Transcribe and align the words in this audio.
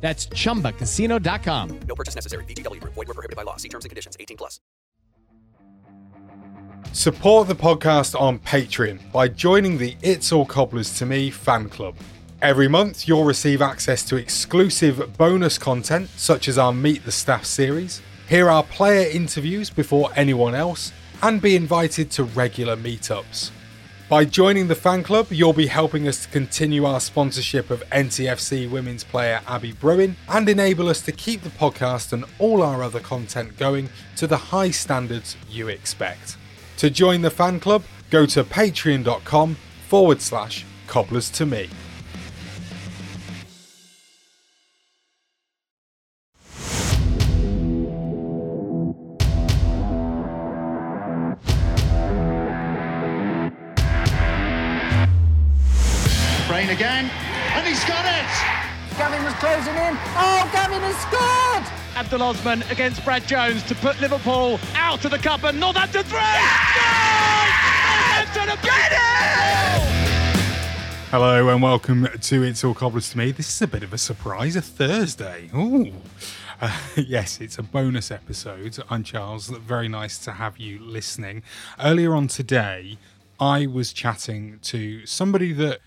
That's 0.00 0.26
chumbacasino.com. 0.28 1.80
No 1.80 1.94
purchase 1.94 2.14
necessary. 2.14 2.44
VGW 2.44 2.80
Group. 2.80 2.94
Void 2.94 3.08
were 3.08 3.14
prohibited 3.14 3.36
by 3.36 3.42
law. 3.42 3.56
See 3.56 3.68
terms 3.68 3.84
and 3.84 3.90
conditions. 3.90 4.16
18 4.18 4.38
plus. 4.38 4.60
Support 6.92 7.48
the 7.48 7.54
podcast 7.54 8.18
on 8.18 8.38
Patreon 8.38 9.12
by 9.12 9.28
joining 9.28 9.76
the 9.76 9.96
It's 10.00 10.32
All 10.32 10.46
Cobblers 10.46 10.96
to 10.98 11.06
Me 11.06 11.30
fan 11.30 11.68
club. 11.68 11.96
Every 12.40 12.68
month, 12.68 13.08
you'll 13.08 13.24
receive 13.24 13.60
access 13.60 14.04
to 14.04 14.16
exclusive 14.16 15.18
bonus 15.18 15.58
content, 15.58 16.08
such 16.16 16.46
as 16.48 16.56
our 16.56 16.72
Meet 16.72 17.04
the 17.04 17.12
Staff 17.12 17.44
series, 17.44 18.00
hear 18.28 18.48
our 18.48 18.62
player 18.62 19.10
interviews 19.10 19.70
before 19.70 20.10
anyone 20.14 20.54
else, 20.54 20.92
and 21.20 21.42
be 21.42 21.56
invited 21.56 22.10
to 22.12 22.24
regular 22.24 22.76
meetups. 22.76 23.50
By 24.08 24.24
joining 24.24 24.68
the 24.68 24.74
fan 24.74 25.02
club, 25.02 25.26
you'll 25.28 25.52
be 25.52 25.66
helping 25.66 26.08
us 26.08 26.22
to 26.22 26.30
continue 26.30 26.86
our 26.86 26.98
sponsorship 26.98 27.68
of 27.68 27.84
NTFC 27.90 28.70
women's 28.70 29.04
player 29.04 29.42
Abby 29.46 29.72
Bruin 29.72 30.16
and 30.30 30.48
enable 30.48 30.88
us 30.88 31.02
to 31.02 31.12
keep 31.12 31.42
the 31.42 31.50
podcast 31.50 32.14
and 32.14 32.24
all 32.38 32.62
our 32.62 32.82
other 32.82 33.00
content 33.00 33.58
going 33.58 33.90
to 34.16 34.26
the 34.26 34.38
high 34.38 34.70
standards 34.70 35.36
you 35.50 35.68
expect. 35.68 36.38
To 36.78 36.88
join 36.88 37.20
the 37.20 37.28
fan 37.28 37.60
club, 37.60 37.82
go 38.08 38.24
to 38.24 38.44
patreon.com 38.44 39.58
forward 39.88 40.22
slash 40.22 40.64
cobblers 40.86 41.28
to 41.32 41.44
me. 41.44 41.68
Abdul 61.98 62.22
Osman 62.22 62.62
against 62.70 63.04
Brad 63.04 63.26
Jones 63.26 63.64
to 63.64 63.74
put 63.74 64.00
Liverpool 64.00 64.60
out 64.76 65.04
of 65.04 65.10
the 65.10 65.18
cup 65.18 65.42
and 65.42 65.58
Northampton 65.58 66.04
three. 66.04 66.18
Get 68.62 68.92
Hello 71.10 71.48
and 71.48 71.60
welcome 71.60 72.06
to 72.20 72.42
It's 72.44 72.62
All 72.62 72.72
Cobblers 72.72 73.10
to 73.10 73.18
Me. 73.18 73.32
This 73.32 73.48
is 73.48 73.60
a 73.62 73.66
bit 73.66 73.82
of 73.82 73.92
a 73.92 73.98
surprise, 73.98 74.54
a 74.54 74.62
Thursday. 74.62 75.50
Ooh. 75.52 75.92
Uh, 76.60 76.78
yes, 76.96 77.40
it's 77.40 77.58
a 77.58 77.64
bonus 77.64 78.12
episode. 78.12 78.78
I'm 78.88 79.02
Charles. 79.02 79.48
Very 79.48 79.88
nice 79.88 80.18
to 80.18 80.30
have 80.30 80.56
you 80.56 80.78
listening. 80.78 81.42
Earlier 81.80 82.14
on 82.14 82.28
today, 82.28 82.98
I 83.40 83.66
was 83.66 83.92
chatting 83.92 84.60
to 84.62 85.04
somebody 85.04 85.52
that 85.54 85.80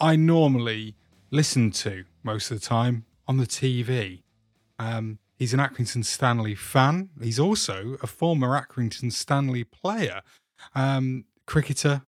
I 0.00 0.16
normally 0.16 0.96
listen 1.30 1.70
to 1.70 2.04
most 2.24 2.50
of 2.50 2.60
the 2.60 2.66
time 2.66 3.04
on 3.28 3.36
the 3.36 3.46
TV. 3.46 4.22
Um, 4.80 5.20
he's 5.42 5.52
an 5.52 5.58
Accrington 5.58 6.04
Stanley 6.04 6.54
fan. 6.54 7.10
He's 7.20 7.40
also 7.40 7.96
a 8.00 8.06
former 8.06 8.50
Accrington 8.50 9.12
Stanley 9.12 9.64
player, 9.64 10.22
um, 10.72 11.24
cricketer, 11.46 12.02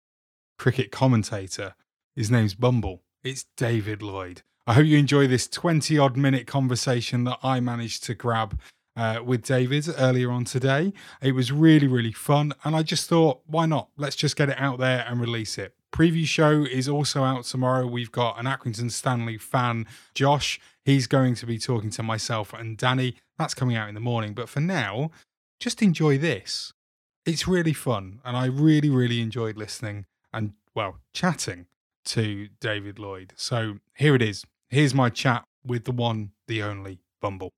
cricket 0.57 0.93
commentator. 0.93 1.75
His 2.15 2.31
name's 2.31 2.55
Bumble. 2.55 3.03
It's 3.25 3.47
David 3.57 4.03
Lloyd. 4.03 4.43
I 4.69 4.75
hope 4.75 4.87
you 4.87 4.99
enjoy 4.99 5.27
this 5.27 5.49
20 5.49 5.99
odd 5.99 6.17
minute 6.17 6.47
conversation 6.47 7.25
that 7.25 7.39
I 7.43 7.59
managed 7.59 8.05
to 8.05 8.15
grab 8.15 8.57
uh, 8.97 9.19
with 9.25 9.43
David 9.43 9.89
earlier 9.99 10.31
on 10.31 10.45
today. 10.45 10.93
It 11.21 11.33
was 11.33 11.51
really, 11.51 11.89
really 11.89 12.13
fun. 12.13 12.53
And 12.63 12.77
I 12.77 12.85
just 12.85 13.09
thought, 13.09 13.41
why 13.47 13.67
not? 13.67 13.89
Let's 13.97 14.15
just 14.15 14.37
get 14.37 14.49
it 14.49 14.61
out 14.61 14.79
there 14.79 15.05
and 15.09 15.21
release 15.21 15.59
it. 15.59 15.75
Preview 15.93 16.25
show 16.25 16.63
is 16.63 16.89
also 16.89 17.25
out 17.25 17.45
tomorrow. 17.47 17.85
We've 17.85 18.13
got 18.13 18.39
an 18.39 18.47
Accrington 18.47 18.93
Stanley 18.93 19.39
fan, 19.39 19.87
Josh. 20.15 20.61
He's 20.85 21.09
going 21.09 21.35
to 21.37 21.47
be 21.47 21.59
talking 21.59 21.91
to 21.91 22.03
myself 22.05 22.53
and 22.53 22.79
Danny. 22.79 23.17
That's 23.39 23.55
coming 23.55 23.77
out 23.77 23.89
in 23.89 23.95
the 23.95 24.01
morning. 24.01 24.35
But 24.35 24.49
for 24.49 24.61
now, 24.61 25.11
just 25.61 25.83
enjoy 25.83 26.19
this. 26.19 26.73
It's 27.27 27.49
really 27.49 27.73
fun. 27.73 28.21
And 28.25 28.37
I 28.37 28.47
really, 28.47 28.91
really 28.91 29.21
enjoyed 29.21 29.57
listening 29.57 30.07
and, 30.33 30.53
well, 30.75 30.99
chatting 31.13 31.67
to 32.07 32.49
David 32.61 32.99
Lloyd. 32.99 33.33
So 33.37 33.79
here 33.97 34.15
it 34.15 34.23
is. 34.23 34.45
Here's 34.69 34.95
my 34.95 35.09
chat 35.09 35.45
with 35.65 35.85
the 35.85 35.93
one, 35.93 36.33
the 36.47 36.63
only 36.63 37.01
Bumble. 37.21 37.51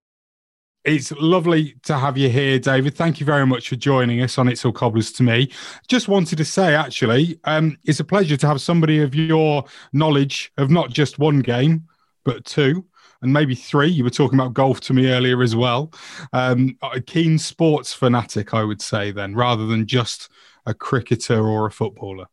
It's 0.84 1.10
lovely 1.10 1.74
to 1.82 1.98
have 1.98 2.16
you 2.16 2.28
here, 2.28 2.60
David. 2.60 2.94
Thank 2.94 3.18
you 3.18 3.26
very 3.26 3.44
much 3.44 3.68
for 3.68 3.74
joining 3.74 4.22
us 4.22 4.38
on 4.38 4.46
It's 4.46 4.64
All 4.64 4.70
Cobblers 4.70 5.10
to 5.14 5.24
Me. 5.24 5.50
Just 5.88 6.06
wanted 6.06 6.38
to 6.38 6.44
say, 6.44 6.76
actually, 6.76 7.40
um, 7.42 7.76
it's 7.84 7.98
a 7.98 8.04
pleasure 8.04 8.36
to 8.36 8.46
have 8.46 8.60
somebody 8.60 9.00
of 9.00 9.12
your 9.12 9.64
knowledge 9.92 10.52
of 10.58 10.70
not 10.70 10.90
just 10.90 11.18
one 11.18 11.40
game, 11.40 11.88
but 12.24 12.44
two 12.44 12.84
and 13.22 13.32
maybe 13.32 13.54
three. 13.54 13.88
You 13.88 14.04
were 14.04 14.10
talking 14.10 14.38
about 14.38 14.54
golf 14.54 14.80
to 14.82 14.94
me 14.94 15.10
earlier 15.10 15.42
as 15.42 15.56
well. 15.56 15.92
Um, 16.32 16.76
a 16.82 17.00
keen 17.00 17.38
sports 17.38 17.92
fanatic, 17.92 18.54
I 18.54 18.64
would 18.64 18.82
say, 18.82 19.10
then, 19.10 19.34
rather 19.34 19.66
than 19.66 19.86
just 19.86 20.28
a 20.66 20.74
cricketer 20.74 21.46
or 21.46 21.66
a 21.66 21.70
footballer. 21.70 22.26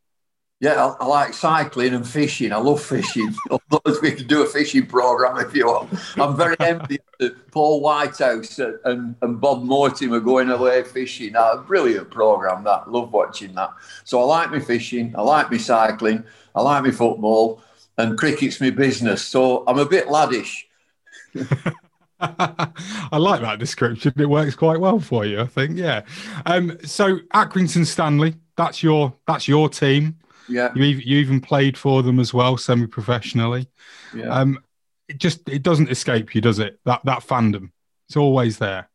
Yeah, 0.63 0.85
I, 0.85 1.03
I, 1.03 1.05
like 1.07 1.33
cycling 1.33 1.93
and 1.93 2.07
fishing. 2.07 2.53
I 2.53 2.57
love 2.57 2.81
fishing. 2.81 3.35
we 4.01 4.11
can 4.13 4.27
do 4.27 4.43
a 4.43 4.45
fishing 4.45 4.85
program 4.85 5.37
if 5.45 5.53
you 5.53 5.67
want. 5.67 5.93
I'm 6.15 6.37
very 6.37 6.55
envious 6.61 7.01
that 7.19 7.51
Paul 7.51 7.81
Whitehouse 7.81 8.59
and, 8.59 9.13
and 9.21 9.41
Bob 9.41 9.63
Mortimer 9.63 10.17
are 10.17 10.21
going 10.21 10.49
away 10.49 10.83
fishing. 10.83 11.35
a 11.35 11.57
brilliant 11.57 12.09
program. 12.09 12.63
That 12.63 12.89
love 12.89 13.11
watching 13.11 13.53
that. 13.55 13.71
So 14.05 14.21
I 14.21 14.23
like 14.23 14.51
me 14.51 14.61
fishing. 14.61 15.13
I 15.17 15.21
like 15.21 15.51
me 15.51 15.57
cycling. 15.57 16.23
I 16.55 16.61
like 16.61 16.85
me 16.85 16.91
football, 16.91 17.61
and 17.97 18.17
cricket's 18.17 18.61
my 18.61 18.69
business. 18.69 19.21
So 19.21 19.65
I'm 19.67 19.79
a 19.79 19.85
bit 19.85 20.07
laddish. 20.07 20.63
I 22.19 23.17
like 23.17 23.41
that 23.41 23.59
description. 23.59 24.13
It 24.17 24.29
works 24.29 24.55
quite 24.55 24.79
well 24.79 24.99
for 24.99 25.25
you, 25.25 25.41
I 25.41 25.45
think. 25.45 25.77
Yeah. 25.77 26.03
Um, 26.45 26.77
so 26.85 27.17
Accrington 27.33 27.85
Stanley, 27.85 28.35
that's 28.55 28.81
your 28.81 29.13
that's 29.27 29.47
your 29.47 29.69
team. 29.69 30.17
Yeah. 30.47 30.71
You, 30.75 30.85
you 30.85 31.17
even 31.19 31.41
played 31.41 31.77
for 31.77 32.03
them 32.03 32.19
as 32.19 32.33
well, 32.33 32.57
semi 32.57 32.87
professionally. 32.87 33.67
Yeah. 34.15 34.27
Um, 34.27 34.59
it 35.07 35.17
just 35.17 35.47
it 35.49 35.63
doesn't 35.63 35.89
escape 35.89 36.33
you, 36.35 36.41
does 36.41 36.59
it? 36.59 36.79
That 36.85 37.01
that 37.05 37.19
fandom, 37.19 37.71
it's 38.07 38.17
always 38.17 38.57
there. 38.57 38.89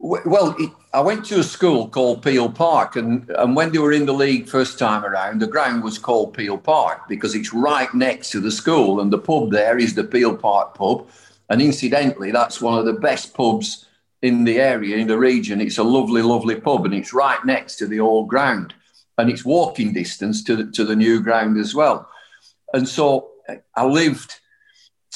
Well, 0.00 0.54
I 0.92 1.00
went 1.00 1.24
to 1.26 1.38
a 1.38 1.42
school 1.42 1.88
called 1.88 2.22
Peel 2.22 2.50
Park, 2.50 2.96
and, 2.96 3.30
and 3.30 3.56
when 3.56 3.72
they 3.72 3.78
were 3.78 3.92
in 3.92 4.04
the 4.04 4.12
league 4.12 4.48
first 4.48 4.78
time 4.78 5.02
around, 5.02 5.40
the 5.40 5.46
ground 5.46 5.82
was 5.82 5.98
called 5.98 6.34
Peel 6.34 6.58
Park 6.58 7.08
because 7.08 7.34
it's 7.34 7.54
right 7.54 7.92
next 7.94 8.30
to 8.32 8.40
the 8.40 8.50
school, 8.50 9.00
and 9.00 9.10
the 9.10 9.18
pub 9.18 9.50
there 9.50 9.78
is 9.78 9.94
the 9.94 10.04
Peel 10.04 10.36
Park 10.36 10.74
pub. 10.74 11.08
And 11.50 11.60
incidentally, 11.60 12.30
that's 12.30 12.60
one 12.60 12.78
of 12.78 12.86
the 12.86 12.94
best 12.94 13.34
pubs 13.34 13.86
in 14.22 14.44
the 14.44 14.58
area, 14.58 14.96
in 14.96 15.06
the 15.06 15.18
region. 15.18 15.60
It's 15.60 15.78
a 15.78 15.84
lovely, 15.84 16.22
lovely 16.22 16.58
pub, 16.58 16.84
and 16.86 16.94
it's 16.94 17.12
right 17.12 17.44
next 17.44 17.76
to 17.76 17.86
the 17.86 18.00
old 18.00 18.28
ground, 18.28 18.72
and 19.18 19.30
it's 19.30 19.44
walking 19.44 19.92
distance 19.92 20.42
to 20.44 20.56
the, 20.56 20.72
to 20.72 20.84
the 20.84 20.96
new 20.96 21.20
ground 21.20 21.58
as 21.58 21.74
well. 21.74 22.08
And 22.72 22.88
so 22.88 23.30
I 23.76 23.84
lived 23.84 24.40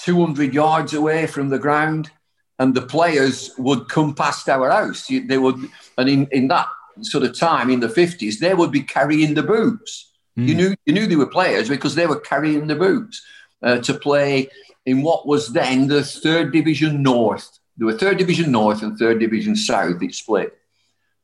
200 0.04 0.52
yards 0.52 0.94
away 0.94 1.26
from 1.26 1.48
the 1.48 1.58
ground, 1.58 2.10
and 2.58 2.74
the 2.74 2.82
players 2.82 3.50
would 3.56 3.88
come 3.88 4.14
past 4.14 4.48
our 4.48 4.70
house. 4.70 5.06
They 5.06 5.38
would, 5.38 5.56
and 5.96 6.08
in, 6.08 6.28
in 6.30 6.48
that 6.48 6.68
sort 7.02 7.24
of 7.24 7.38
time 7.38 7.70
in 7.70 7.80
the 7.80 7.88
50s, 7.88 8.38
they 8.38 8.54
would 8.54 8.70
be 8.70 8.82
carrying 8.82 9.34
the 9.34 9.42
boots. 9.42 10.12
Mm. 10.38 10.48
You 10.48 10.54
knew 10.54 10.76
you 10.86 10.92
knew 10.92 11.06
they 11.06 11.16
were 11.16 11.26
players 11.26 11.68
because 11.68 11.94
they 11.94 12.06
were 12.06 12.20
carrying 12.20 12.66
the 12.66 12.76
boots 12.76 13.24
uh, 13.62 13.78
to 13.78 13.94
play 13.94 14.48
in 14.88 15.02
what 15.02 15.26
was 15.26 15.52
then 15.52 15.86
the 15.86 16.02
third 16.02 16.50
division 16.50 17.02
north. 17.02 17.58
There 17.76 17.86
were 17.86 17.98
third 17.98 18.16
division 18.16 18.50
north 18.50 18.82
and 18.82 18.98
third 18.98 19.20
division 19.20 19.54
south. 19.54 20.02
It 20.02 20.14
split, 20.14 20.56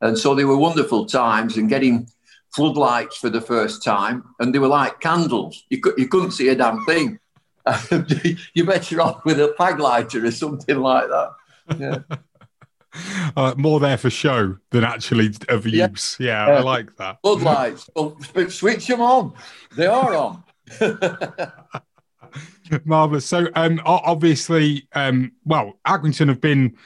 and 0.02 0.18
so 0.18 0.34
they 0.34 0.44
were 0.44 0.58
wonderful 0.58 1.06
times 1.06 1.56
and 1.56 1.68
getting 1.68 2.06
floodlights 2.54 3.16
for 3.16 3.30
the 3.30 3.40
first 3.40 3.82
time, 3.82 4.22
and 4.38 4.54
they 4.54 4.58
were 4.58 4.68
like 4.68 5.00
candles. 5.00 5.64
You 5.70 5.80
could 5.80 5.94
you 5.96 6.08
couldn't 6.08 6.32
see 6.32 6.48
a 6.48 6.54
damn 6.54 6.84
thing. 6.84 7.18
You're 8.54 8.66
better 8.66 9.00
off 9.00 9.24
with 9.24 9.40
a 9.40 9.54
fag 9.58 9.78
lighter 9.78 10.26
or 10.26 10.30
something 10.30 10.78
like 10.78 11.08
that. 11.08 11.30
Yeah. 11.78 12.16
Uh, 13.36 13.52
more 13.56 13.80
there 13.80 13.96
for 13.96 14.08
show 14.08 14.56
than 14.70 14.84
actually 14.84 15.34
of 15.48 15.66
use. 15.66 16.16
Yeah, 16.20 16.46
yeah 16.46 16.58
I 16.58 16.60
like 16.60 16.94
that. 16.98 17.18
Floodlights. 17.22 17.90
well, 17.96 18.16
switch 18.48 18.86
them 18.86 19.00
on. 19.00 19.34
They 19.76 19.86
are 19.86 20.14
on. 20.14 20.44
Marvelous. 22.84 23.26
So, 23.26 23.48
um, 23.54 23.80
obviously, 23.84 24.88
um, 24.94 25.32
well, 25.44 25.78
Accrington 25.86 26.28
have 26.28 26.40
been. 26.40 26.76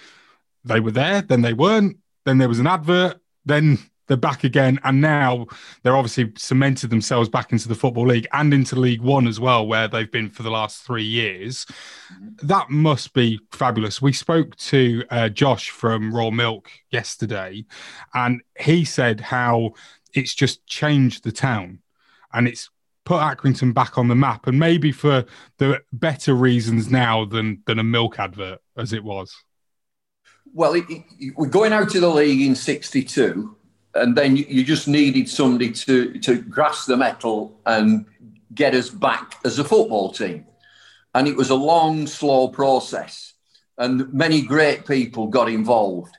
They 0.65 0.81
were 0.81 0.91
there, 0.91 1.23
then 1.23 1.43
they 1.43 1.55
weren't. 1.55 1.97
Then 2.25 2.39
there 2.39 2.49
was 2.49 2.59
an 2.59 2.67
advert. 2.67 3.21
Then 3.47 3.79
they're 4.09 4.17
back 4.17 4.43
again, 4.43 4.81
and 4.85 5.01
now 5.01 5.47
they're 5.83 5.97
obviously 5.97 6.33
cemented 6.37 6.91
themselves 6.91 7.29
back 7.29 7.53
into 7.53 7.69
the 7.69 7.75
football 7.75 8.07
league 8.07 8.27
and 8.33 8.53
into 8.53 8.75
League 8.75 9.03
One 9.03 9.29
as 9.29 9.39
well, 9.39 9.67
where 9.67 9.87
they've 9.87 10.11
been 10.11 10.31
for 10.31 10.43
the 10.43 10.51
last 10.51 10.83
three 10.83 11.05
years. 11.05 11.67
That 12.43 12.71
must 12.71 13.13
be 13.13 13.39
fabulous. 13.53 14.03
We 14.03 14.13
spoke 14.15 14.57
to 14.57 15.05
uh, 15.11 15.29
Josh 15.29 15.71
from 15.71 16.15
Raw 16.15 16.31
Milk 16.31 16.71
yesterday, 16.91 17.67
and 18.15 18.43
he 18.59 18.85
said 18.85 19.21
how 19.21 19.75
it's 20.15 20.35
just 20.35 20.67
changed 20.67 21.23
the 21.23 21.33
town, 21.33 21.81
and 22.33 22.49
it's 22.49 22.71
put 23.09 23.23
Accrington 23.23 23.73
back 23.73 23.97
on 23.97 24.09
the 24.09 24.15
map, 24.15 24.47
and 24.47 24.59
maybe 24.59 24.93
for 24.93 25.25
the 25.57 25.81
better 25.93 26.35
reasons 26.35 26.91
now 26.91 27.25
than 27.25 27.63
than 27.67 27.79
a 27.79 27.85
milk 27.85 28.19
advert 28.19 28.61
as 28.77 28.93
it 28.93 29.03
was. 29.03 29.35
Well, 30.53 30.75
it, 30.75 30.85
it, 30.89 31.35
we're 31.37 31.49
going 31.49 31.73
out 31.73 31.95
of 31.95 32.01
the 32.01 32.09
league 32.09 32.43
in 32.43 32.55
'62 32.55 33.57
and 33.95 34.15
then 34.15 34.37
you, 34.37 34.63
just 34.63 34.87
needed 34.87 35.29
somebody 35.29 35.73
to 35.73 36.19
to 36.19 36.43
grasp 36.43 36.87
the 36.87 36.97
metal 36.97 37.59
and 37.65 38.05
get 38.55 38.75
us 38.75 38.91
back 38.91 39.37
as 39.45 39.59
a 39.59 39.65
football 39.65 40.13
team. 40.13 40.45
And 41.15 41.27
it 41.27 41.37
was 41.37 41.51
a 41.51 41.55
long, 41.55 42.07
slow 42.07 42.49
process, 42.49 43.33
and 43.79 44.13
many 44.13 44.43
great 44.43 44.87
people 44.87 45.29
got 45.29 45.49
involved. 45.49 46.15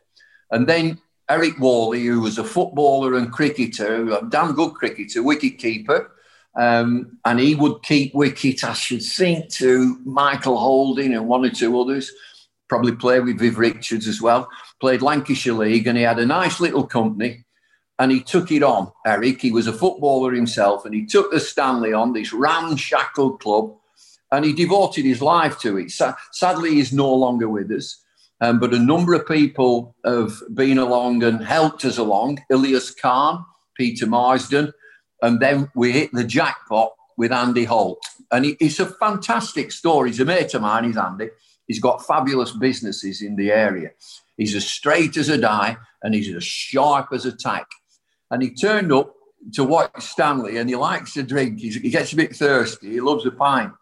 And 0.50 0.68
then 0.68 1.00
Eric 1.30 1.60
Whalley, 1.60 2.04
who 2.06 2.22
was 2.22 2.40
a 2.40 2.44
footballer 2.44 3.14
and 3.14 3.32
cricketer, 3.32 4.10
a 4.10 4.28
damn 4.28 4.56
good 4.56 4.74
cricketer, 4.74 5.22
wicket 5.22 5.60
keeper, 5.60 6.12
um, 6.60 7.18
and 7.26 7.40
he 7.40 7.56
would 7.56 7.82
keep 7.84 8.14
wicket, 8.14 8.64
I 8.64 8.74
should 8.74 9.04
think, 9.04 9.50
to 9.54 9.98
Michael 10.06 10.58
Holding 10.58 11.14
and 11.14 11.28
one 11.28 11.46
or 11.46 11.50
two 11.50 11.80
others. 11.80 12.12
Probably 12.68 12.92
played 12.92 13.24
with 13.24 13.40
Viv 13.40 13.58
Richards 13.58 14.08
as 14.08 14.22
well. 14.22 14.50
Played 14.80 15.02
Lancashire 15.02 15.54
League, 15.54 15.88
and 15.88 15.98
he 15.98 16.04
had 16.04 16.20
a 16.20 16.26
nice 16.26 16.60
little 16.60 16.86
company 16.86 17.46
and 18.00 18.14
he 18.14 18.22
took 18.22 18.52
it 18.52 18.64
on, 18.64 18.92
Eric. 19.06 19.42
He 19.42 19.52
was 19.52 19.68
a 19.68 19.74
footballer 19.74 20.32
himself, 20.32 20.86
and 20.86 20.96
he 20.96 21.06
took 21.06 21.32
the 21.32 21.40
Stanley 21.40 21.94
on, 21.94 22.14
this 22.14 22.32
ramshackle 22.32 23.38
club, 23.38 23.76
and 24.32 24.46
he 24.46 24.54
devoted 24.54 25.04
his 25.04 25.22
life 25.22 25.60
to 25.60 25.78
it. 25.78 25.92
sadly, 26.32 26.76
he's 26.76 26.94
no 26.94 27.14
longer 27.14 27.50
with 27.50 27.70
us, 27.72 28.02
um, 28.40 28.60
but 28.60 28.74
a 28.74 28.80
number 28.80 29.14
of 29.14 29.28
people 29.28 29.96
have 30.06 30.34
been 30.54 30.78
along 30.78 31.24
and 31.24 31.44
helped 31.44 31.84
us 31.84 31.98
along. 31.98 32.40
Ilyas 32.50 32.98
Khan, 32.98 33.44
Peter 33.76 34.08
Marsden, 34.08 34.72
and 35.22 35.40
then 35.40 35.72
we 35.76 35.92
hit 35.92 36.12
the 36.14 36.24
jackpot 36.24 36.92
with 37.18 37.32
Andy 37.32 37.66
Holt. 37.66 38.04
And 38.32 38.46
it's 38.60 38.80
a 38.80 38.86
fantastic 38.86 39.72
story. 39.72 40.10
He's 40.10 40.20
a 40.20 40.26
mate 40.26 40.54
of 40.54 40.62
mine, 40.62 40.86
he's 40.86 40.98
Andy. 40.98 41.30
He's 41.68 41.80
got 41.80 42.06
fabulous 42.06 42.52
businesses 42.52 43.22
in 43.22 43.36
the 43.36 43.52
area. 43.52 43.92
He's 44.38 44.56
as 44.56 44.66
straight 44.66 45.18
as 45.18 45.30
a 45.30 45.38
die 45.38 45.78
and 46.02 46.14
he's 46.14 46.34
as 46.34 46.44
sharp 46.44 47.10
as 47.12 47.26
a 47.26 47.36
tack 47.36 47.68
and 48.32 48.42
he 48.42 48.52
turned 48.52 48.92
up 48.92 49.14
to 49.54 49.64
watch 49.64 50.02
Stanley 50.02 50.58
and 50.58 50.70
he 50.70 50.76
likes 50.76 51.14
to 51.14 51.24
drink. 51.24 51.60
He's, 51.60 51.76
he 51.76 51.90
gets 51.90 52.14
a 52.14 52.16
bit 52.16 52.36
thirsty. 52.36 52.92
He 52.92 53.02
loves 53.02 53.26
a 53.26 53.32
pint. 53.32 53.74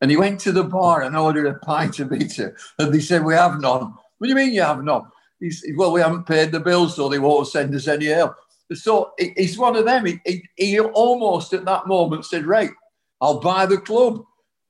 And 0.00 0.10
he 0.10 0.16
went 0.16 0.40
to 0.40 0.52
the 0.52 0.64
bar 0.64 1.02
and 1.02 1.16
ordered 1.16 1.46
a 1.46 1.54
pint 1.54 1.98
of 2.00 2.10
bitter. 2.10 2.56
And 2.78 2.92
they 2.92 3.00
said, 3.00 3.24
We 3.24 3.34
have 3.34 3.60
none. 3.60 3.94
What 4.18 4.26
do 4.26 4.28
you 4.28 4.34
mean 4.34 4.52
you 4.52 4.62
have 4.62 4.82
none? 4.82 5.02
He 5.40 5.50
said, 5.50 5.70
Well, 5.76 5.92
we 5.92 6.00
haven't 6.00 6.26
paid 6.26 6.52
the 6.52 6.60
bill, 6.60 6.88
so 6.88 7.08
they 7.08 7.18
won't 7.18 7.48
send 7.48 7.74
us 7.74 7.88
any 7.88 8.06
help. 8.06 8.36
So 8.72 9.12
he's 9.18 9.58
one 9.58 9.76
of 9.76 9.84
them. 9.84 10.06
He, 10.06 10.20
he, 10.24 10.42
he, 10.56 10.80
almost 10.80 11.52
at 11.52 11.64
that 11.66 11.86
moment 11.86 12.24
said, 12.24 12.46
Right, 12.46 12.70
I'll 13.20 13.40
buy 13.40 13.66
the 13.66 13.78
club. 13.78 14.24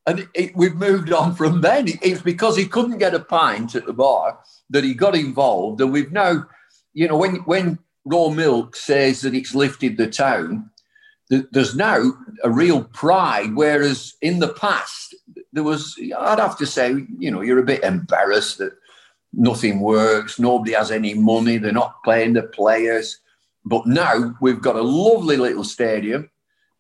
And 0.07 0.29
it, 0.35 0.55
we've 0.55 0.77
moved 0.77 1.13
on 1.13 1.35
from 1.35 1.63
then. 1.63 1.87
It's 2.01 2.23
because 2.23 2.57
he 2.57 2.67
couldn't 2.67 2.99
get 2.99 3.15
a 3.15 3.21
pint 3.21 3.75
at 3.75 3.87
the 3.87 3.93
bar 3.93 4.39
that 4.71 4.85
he 4.85 4.95
got 4.95 5.17
involved. 5.17 5.81
And 5.81 5.93
we've 5.93 6.13
now, 6.13 6.47
you 6.95 7.09
know, 7.09 7.17
when, 7.17 7.37
when 7.39 7.81
raw 8.05 8.29
milk 8.29 8.77
says 8.77 9.23
that 9.23 9.35
it's 9.35 9.55
lifted 9.55 9.97
the 9.97 10.07
town, 10.07 10.71
there's 11.29 11.75
now 11.75 12.13
a 12.45 12.51
real 12.51 12.85
pride. 12.85 13.57
Whereas 13.57 14.15
in 14.23 14.39
the 14.39 14.53
past, 14.53 15.15
there 15.53 15.65
was, 15.65 15.99
I'd 16.17 16.39
have 16.39 16.57
to 16.59 16.67
say, 16.67 16.95
you 17.19 17.31
know, 17.33 17.41
you're 17.41 17.59
a 17.59 17.65
bit 17.65 17.83
embarrassed 17.83 18.59
that 18.59 18.75
nothing 19.33 19.81
works, 19.81 20.39
nobody 20.39 20.73
has 20.73 20.93
any 20.93 21.15
money, 21.15 21.59
they're 21.59 21.73
not 21.73 22.03
playing 22.05 22.35
the 22.35 22.43
players. 22.43 23.19
But 23.67 23.87
now 23.87 24.35
we've 24.41 24.63
got 24.63 24.77
a 24.77 24.83
lovely 24.83 25.37
little 25.37 25.65
stadium. 25.65 26.31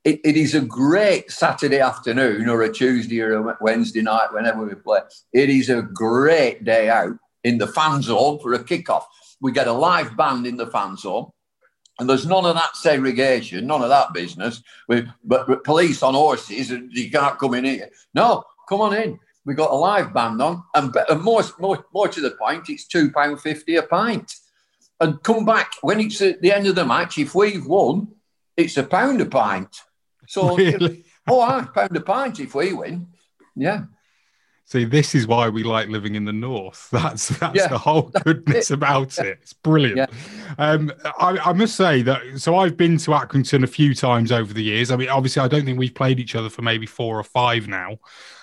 It, 0.04 0.20
it 0.24 0.36
is 0.36 0.54
a 0.54 0.60
great 0.60 1.30
Saturday 1.30 1.80
afternoon 1.80 2.48
or 2.48 2.62
a 2.62 2.72
Tuesday 2.72 3.20
or 3.20 3.34
a 3.34 3.58
Wednesday 3.60 4.02
night, 4.02 4.32
whenever 4.32 4.64
we 4.64 4.74
play. 4.74 5.00
It 5.32 5.50
is 5.50 5.68
a 5.68 5.82
great 5.82 6.64
day 6.64 6.88
out 6.88 7.18
in 7.44 7.58
the 7.58 7.66
fan 7.66 8.02
zone 8.02 8.38
for 8.38 8.54
a 8.54 8.64
kickoff 8.64 9.02
we 9.40 9.52
get 9.52 9.68
a 9.68 9.72
live 9.72 10.16
band 10.16 10.46
in 10.46 10.56
the 10.56 10.66
fan 10.66 10.96
zone. 10.96 11.30
And 11.98 12.08
there's 12.08 12.26
none 12.26 12.44
of 12.44 12.54
that 12.54 12.76
segregation, 12.76 13.66
none 13.66 13.82
of 13.82 13.88
that 13.88 14.12
business. 14.12 14.62
We, 14.88 15.08
but, 15.24 15.46
but 15.46 15.64
police 15.64 16.02
on 16.02 16.14
horses, 16.14 16.70
you 16.70 17.10
can't 17.10 17.38
come 17.38 17.54
in 17.54 17.64
here. 17.64 17.90
No, 18.12 18.44
come 18.68 18.82
on 18.82 18.94
in. 18.94 19.18
We 19.46 19.54
got 19.54 19.70
a 19.70 19.74
live 19.74 20.12
band 20.12 20.42
on, 20.42 20.64
and, 20.74 20.94
and 21.08 21.22
more, 21.22 21.42
more, 21.58 21.86
more 21.94 22.08
to 22.08 22.20
the 22.20 22.32
point, 22.32 22.68
it's 22.68 22.86
two 22.86 23.12
pound 23.12 23.40
fifty 23.40 23.76
a 23.76 23.82
pint. 23.82 24.34
And 24.98 25.22
come 25.22 25.44
back 25.44 25.72
when 25.82 26.00
it's 26.00 26.20
at 26.22 26.40
the 26.40 26.52
end 26.52 26.66
of 26.66 26.74
the 26.74 26.84
match. 26.84 27.18
If 27.18 27.34
we've 27.34 27.66
won, 27.66 28.08
it's 28.56 28.76
a 28.76 28.82
pound 28.82 29.20
a 29.20 29.26
pint. 29.26 29.76
So, 30.26 30.56
really? 30.56 31.04
oh, 31.28 31.42
a 31.42 31.66
pound 31.66 31.96
a 31.96 32.00
pint 32.00 32.40
if 32.40 32.54
we 32.54 32.72
win. 32.72 33.08
Yeah. 33.54 33.84
See, 34.68 34.84
this 34.84 35.14
is 35.14 35.28
why 35.28 35.48
we 35.48 35.62
like 35.62 35.88
living 35.88 36.16
in 36.16 36.24
the 36.24 36.32
north. 36.32 36.88
That's 36.96 37.28
that's 37.38 37.54
yeah, 37.54 37.68
the 37.68 37.78
whole 37.78 38.02
goodness 38.24 38.72
about 38.72 39.16
it. 39.18 39.38
It's 39.40 39.52
brilliant. 39.52 39.96
Yeah. 39.96 40.54
Um, 40.58 40.92
I, 41.20 41.38
I, 41.38 41.52
must 41.52 41.76
say 41.76 42.02
that. 42.02 42.22
So 42.38 42.56
I've 42.56 42.76
been 42.76 42.98
to 42.98 43.12
Accrington 43.12 43.62
a 43.62 43.68
few 43.68 43.94
times 43.94 44.32
over 44.32 44.52
the 44.52 44.62
years. 44.62 44.90
I 44.90 44.96
mean, 44.96 45.08
obviously, 45.08 45.42
I 45.42 45.48
don't 45.48 45.64
think 45.64 45.78
we've 45.78 45.94
played 45.94 46.18
each 46.18 46.34
other 46.34 46.50
for 46.50 46.62
maybe 46.62 46.84
four 46.84 47.16
or 47.18 47.22
five 47.22 47.68
now, 47.68 47.98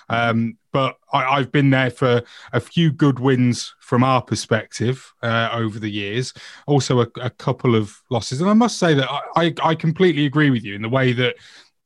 um, 0.08 0.56
but 0.72 0.96
I, 1.12 1.38
have 1.38 1.52
been 1.52 1.70
there 1.70 1.90
for 1.90 2.22
a 2.54 2.60
few 2.60 2.90
good 2.90 3.18
wins 3.18 3.74
from 3.80 4.02
our 4.02 4.22
perspective 4.22 5.12
uh, 5.22 5.50
over 5.52 5.78
the 5.78 5.90
years. 5.90 6.32
Also, 6.66 7.00
a, 7.00 7.06
a, 7.20 7.30
couple 7.30 7.74
of 7.74 8.02
losses, 8.10 8.40
and 8.40 8.48
I 8.48 8.54
must 8.54 8.78
say 8.78 8.94
that 8.94 9.08
I, 9.36 9.54
I 9.62 9.74
completely 9.74 10.24
agree 10.24 10.50
with 10.50 10.64
you 10.64 10.74
in 10.74 10.82
the 10.82 10.88
way 10.88 11.12
that 11.12 11.36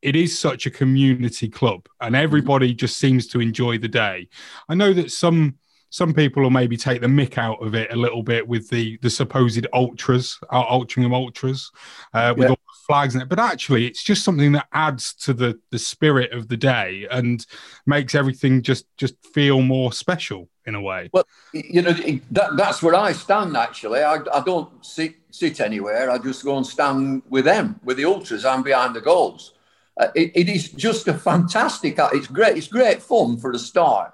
it 0.03 0.17
is 0.17 0.39
such 0.39 0.67
a 0.67 0.71
community 0.71 1.49
club 1.49 1.89
and 2.01 2.15
everybody 2.15 2.73
just 2.75 2.99
seems 2.99 3.27
to 3.29 3.41
enjoy 3.41 3.79
the 3.79 3.89
day. 3.89 4.29
I 4.69 4.75
know 4.75 4.93
that 4.93 5.11
some 5.11 5.59
some 5.91 6.13
people 6.13 6.43
will 6.43 6.51
maybe 6.51 6.77
take 6.77 7.01
the 7.01 7.07
mick 7.07 7.39
out 7.39 7.63
of 7.63 7.75
it 7.75 7.93
a 7.93 7.97
little 7.97 8.23
bit 8.23 8.47
with 8.47 8.69
the 8.69 8.99
the 9.03 9.11
supposed 9.11 9.67
ultras, 9.73 10.39
uh, 10.51 10.65
Altrincham 10.65 11.15
ultras, 11.15 11.71
uh, 12.13 12.35
with 12.37 12.45
yeah. 12.45 12.51
all 12.51 12.57
the 12.57 12.79
flags 12.87 13.15
in 13.15 13.23
it. 13.23 13.29
But 13.29 13.39
actually, 13.39 13.87
it's 13.87 14.03
just 14.03 14.23
something 14.23 14.53
that 14.53 14.67
adds 14.73 15.15
to 15.15 15.33
the 15.33 15.59
the 15.71 15.79
spirit 15.79 16.33
of 16.33 16.49
the 16.49 16.57
day 16.57 17.07
and 17.11 17.45
makes 17.87 18.15
everything 18.15 18.63
just 18.63 18.85
just 18.99 19.15
feel 19.33 19.63
more 19.63 19.93
special 19.93 20.49
in 20.67 20.75
a 20.75 20.81
way. 20.81 21.09
Well, 21.13 21.25
you 21.55 21.81
know, 21.81 21.93
that, 22.33 22.57
that's 22.57 22.83
where 22.83 22.95
I 22.95 23.13
stand. 23.13 23.57
Actually, 23.57 24.03
I, 24.03 24.19
I 24.33 24.43
don't 24.45 24.85
sit 24.85 25.15
sit 25.31 25.61
anywhere. 25.61 26.11
I 26.11 26.19
just 26.19 26.45
go 26.45 26.57
and 26.59 26.67
stand 26.67 27.23
with 27.31 27.47
them, 27.47 27.81
with 27.83 27.97
the 27.97 28.05
ultras. 28.05 28.45
I'm 28.45 28.63
behind 28.63 28.95
the 28.95 29.01
goals. 29.01 29.55
Uh, 29.99 30.09
it, 30.15 30.33
it 30.35 30.49
is 30.49 30.71
just 30.71 31.09
a 31.09 31.15
fantastic. 31.15 31.99
Uh, 31.99 32.11
it's 32.13 32.29
great. 32.29 32.57
It's 32.57 32.69
great 32.69 33.03
fun 33.03 33.37
for 33.37 33.53
the 33.53 33.59
start, 33.59 34.13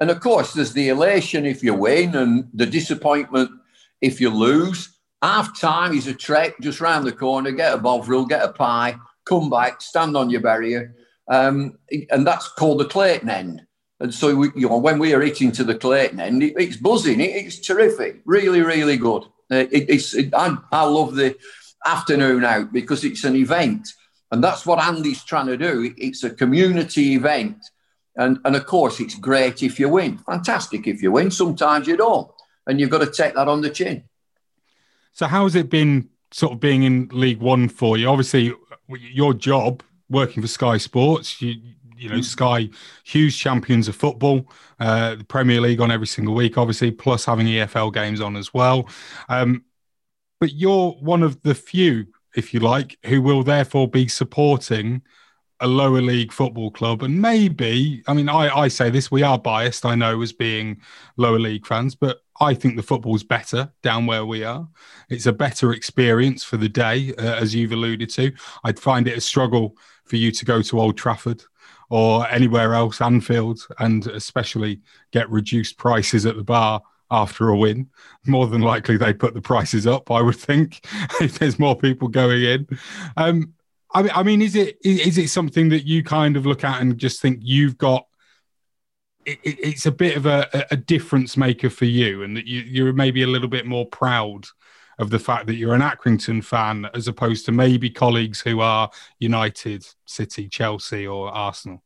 and 0.00 0.10
of 0.10 0.20
course, 0.20 0.52
there's 0.52 0.72
the 0.72 0.88
elation 0.88 1.46
if 1.46 1.62
you 1.62 1.74
win, 1.74 2.16
and 2.16 2.48
the 2.52 2.66
disappointment 2.66 3.50
if 4.02 4.20
you 4.20 4.28
lose, 4.30 4.98
half 5.22 5.58
time 5.58 5.96
is 5.96 6.08
a 6.08 6.14
trek 6.14 6.54
just 6.60 6.80
round 6.80 7.06
the 7.06 7.12
corner, 7.12 7.52
get 7.52 7.72
a 7.72 7.78
bovril, 7.78 8.26
get 8.26 8.42
a 8.42 8.48
pie, 8.48 8.96
come 9.24 9.48
back, 9.48 9.80
stand 9.80 10.16
on 10.16 10.28
your 10.28 10.40
barrier. 10.40 10.94
Um, 11.28 11.78
and 12.10 12.26
that's 12.26 12.48
called 12.48 12.80
the 12.80 12.84
Clayton 12.84 13.30
end. 13.30 13.62
And 14.00 14.12
so, 14.12 14.34
we, 14.34 14.50
you 14.56 14.68
know, 14.68 14.78
when 14.78 14.98
we 14.98 15.14
are 15.14 15.22
eating 15.22 15.52
to 15.52 15.64
the 15.64 15.76
Clayton 15.76 16.18
end, 16.18 16.42
it, 16.42 16.54
it's 16.58 16.76
buzzing. 16.76 17.20
It, 17.20 17.30
it's 17.36 17.60
terrific. 17.60 18.20
Really, 18.24 18.60
really 18.60 18.96
good. 18.96 19.22
Uh, 19.50 19.66
it, 19.70 19.88
it's, 19.88 20.16
I, 20.34 20.56
I 20.72 20.84
love 20.84 21.14
the 21.14 21.36
afternoon 21.86 22.44
out 22.44 22.72
because 22.72 23.04
it's 23.04 23.22
an 23.22 23.36
event. 23.36 23.88
And 24.32 24.42
that's 24.42 24.64
what 24.64 24.82
Andy's 24.82 25.22
trying 25.22 25.46
to 25.46 25.58
do. 25.58 25.94
It's 25.98 26.24
a 26.24 26.30
community 26.30 27.14
event. 27.14 27.58
And, 28.16 28.38
and 28.44 28.56
of 28.56 28.66
course, 28.66 28.98
it's 28.98 29.14
great 29.14 29.62
if 29.62 29.78
you 29.78 29.90
win. 29.90 30.18
Fantastic 30.18 30.86
if 30.86 31.02
you 31.02 31.12
win. 31.12 31.30
Sometimes 31.30 31.86
you 31.86 31.96
don't. 31.98 32.30
And 32.66 32.80
you've 32.80 32.90
got 32.90 33.02
to 33.02 33.10
take 33.10 33.34
that 33.34 33.46
on 33.46 33.60
the 33.60 33.70
chin. 33.70 34.04
So, 35.12 35.26
how 35.26 35.44
has 35.44 35.54
it 35.54 35.68
been 35.68 36.08
sort 36.30 36.54
of 36.54 36.60
being 36.60 36.82
in 36.82 37.08
League 37.12 37.40
One 37.40 37.68
for 37.68 37.98
you? 37.98 38.08
Obviously, 38.08 38.54
your 38.88 39.34
job 39.34 39.82
working 40.08 40.42
for 40.42 40.48
Sky 40.48 40.78
Sports, 40.78 41.42
you, 41.42 41.56
you 41.96 42.08
know, 42.08 42.16
mm. 42.16 42.24
Sky, 42.24 42.70
huge 43.04 43.38
champions 43.38 43.88
of 43.88 43.96
football, 43.96 44.48
uh, 44.80 45.16
the 45.16 45.24
Premier 45.24 45.60
League 45.60 45.80
on 45.80 45.90
every 45.90 46.06
single 46.06 46.34
week, 46.34 46.56
obviously, 46.56 46.90
plus 46.90 47.26
having 47.26 47.46
EFL 47.46 47.92
games 47.92 48.20
on 48.20 48.36
as 48.36 48.54
well. 48.54 48.88
Um, 49.28 49.64
but 50.40 50.54
you're 50.54 50.92
one 50.92 51.22
of 51.22 51.42
the 51.42 51.54
few, 51.54 52.06
if 52.34 52.54
you 52.54 52.60
like, 52.60 52.98
who 53.06 53.20
will 53.22 53.42
therefore 53.42 53.88
be 53.88 54.08
supporting 54.08 55.02
a 55.60 55.68
lower 55.68 56.02
league 56.02 56.32
football 56.32 56.70
club. 56.72 57.02
And 57.02 57.22
maybe, 57.22 58.02
I 58.08 58.14
mean, 58.14 58.28
I, 58.28 58.48
I 58.48 58.68
say 58.68 58.90
this, 58.90 59.12
we 59.12 59.22
are 59.22 59.38
biased, 59.38 59.86
I 59.86 59.94
know, 59.94 60.20
as 60.20 60.32
being 60.32 60.80
lower 61.16 61.38
league 61.38 61.66
fans, 61.66 61.94
but 61.94 62.22
I 62.40 62.54
think 62.54 62.76
the 62.76 62.82
football's 62.82 63.22
better 63.22 63.72
down 63.80 64.06
where 64.06 64.26
we 64.26 64.42
are. 64.42 64.68
It's 65.08 65.26
a 65.26 65.32
better 65.32 65.72
experience 65.72 66.42
for 66.42 66.56
the 66.56 66.68
day, 66.68 67.14
uh, 67.16 67.36
as 67.36 67.54
you've 67.54 67.70
alluded 67.70 68.10
to. 68.10 68.32
I'd 68.64 68.80
find 68.80 69.06
it 69.06 69.16
a 69.16 69.20
struggle 69.20 69.76
for 70.04 70.16
you 70.16 70.32
to 70.32 70.44
go 70.44 70.62
to 70.62 70.80
Old 70.80 70.96
Trafford 70.96 71.44
or 71.90 72.28
anywhere 72.28 72.74
else, 72.74 73.00
Anfield, 73.00 73.64
and 73.78 74.06
especially 74.08 74.80
get 75.12 75.30
reduced 75.30 75.78
prices 75.78 76.26
at 76.26 76.36
the 76.36 76.42
bar 76.42 76.82
after 77.12 77.50
a 77.50 77.56
win. 77.56 77.90
More 78.26 78.46
than 78.46 78.62
likely, 78.62 78.96
they 78.96 79.12
put 79.12 79.34
the 79.34 79.42
prices 79.42 79.86
up. 79.86 80.10
I 80.10 80.22
would 80.22 80.36
think 80.36 80.84
if 81.20 81.38
there's 81.38 81.58
more 81.58 81.76
people 81.76 82.08
going 82.08 82.42
in. 82.42 82.66
Um, 83.16 83.54
I 83.94 84.02
mean, 84.02 84.12
I 84.14 84.22
mean, 84.22 84.42
is 84.42 84.56
it 84.56 84.78
is 84.82 85.18
it 85.18 85.28
something 85.28 85.68
that 85.68 85.86
you 85.86 86.02
kind 86.02 86.36
of 86.36 86.46
look 86.46 86.64
at 86.64 86.80
and 86.80 86.96
just 86.98 87.20
think 87.20 87.38
you've 87.42 87.78
got? 87.78 88.06
It, 89.26 89.38
it's 89.44 89.86
a 89.86 89.92
bit 89.92 90.16
of 90.16 90.26
a, 90.26 90.66
a 90.70 90.76
difference 90.76 91.36
maker 91.36 91.70
for 91.70 91.84
you, 91.84 92.22
and 92.22 92.36
that 92.36 92.46
you, 92.46 92.60
you're 92.62 92.92
maybe 92.92 93.22
a 93.22 93.28
little 93.28 93.48
bit 93.48 93.66
more 93.66 93.86
proud 93.86 94.46
of 94.98 95.10
the 95.10 95.18
fact 95.18 95.46
that 95.46 95.56
you're 95.56 95.74
an 95.74 95.80
Accrington 95.80 96.44
fan 96.44 96.88
as 96.94 97.08
opposed 97.08 97.44
to 97.46 97.52
maybe 97.52 97.90
colleagues 97.90 98.40
who 98.40 98.60
are 98.60 98.90
United, 99.18 99.86
City, 100.06 100.48
Chelsea, 100.48 101.06
or 101.06 101.28
Arsenal? 101.28 101.82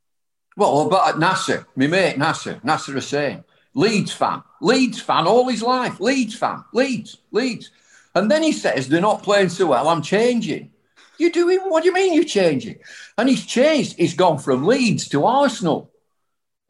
Well, 0.56 0.88
but 0.88 1.18
Nasser, 1.18 1.66
my 1.76 1.86
mate 1.86 2.16
Nasser, 2.16 2.60
Nasser 2.62 2.92
Hussain, 2.92 3.44
Leeds 3.76 4.10
fan, 4.10 4.42
Leeds 4.62 5.00
fan 5.02 5.26
all 5.26 5.46
his 5.48 5.62
life, 5.62 6.00
Leeds 6.00 6.34
fan, 6.34 6.64
Leeds, 6.72 7.18
Leeds. 7.30 7.70
And 8.14 8.30
then 8.30 8.42
he 8.42 8.52
says, 8.52 8.88
they're 8.88 9.02
not 9.02 9.22
playing 9.22 9.50
so 9.50 9.66
well, 9.66 9.88
I'm 9.88 10.00
changing. 10.00 10.70
You're 11.18 11.30
doing, 11.30 11.60
what 11.60 11.82
do 11.82 11.88
you 11.90 11.94
mean 11.94 12.14
you're 12.14 12.24
changing? 12.24 12.78
And 13.18 13.28
he's 13.28 13.44
changed, 13.44 13.96
he's 13.98 14.14
gone 14.14 14.38
from 14.38 14.64
Leeds 14.64 15.08
to 15.10 15.26
Arsenal. 15.26 15.90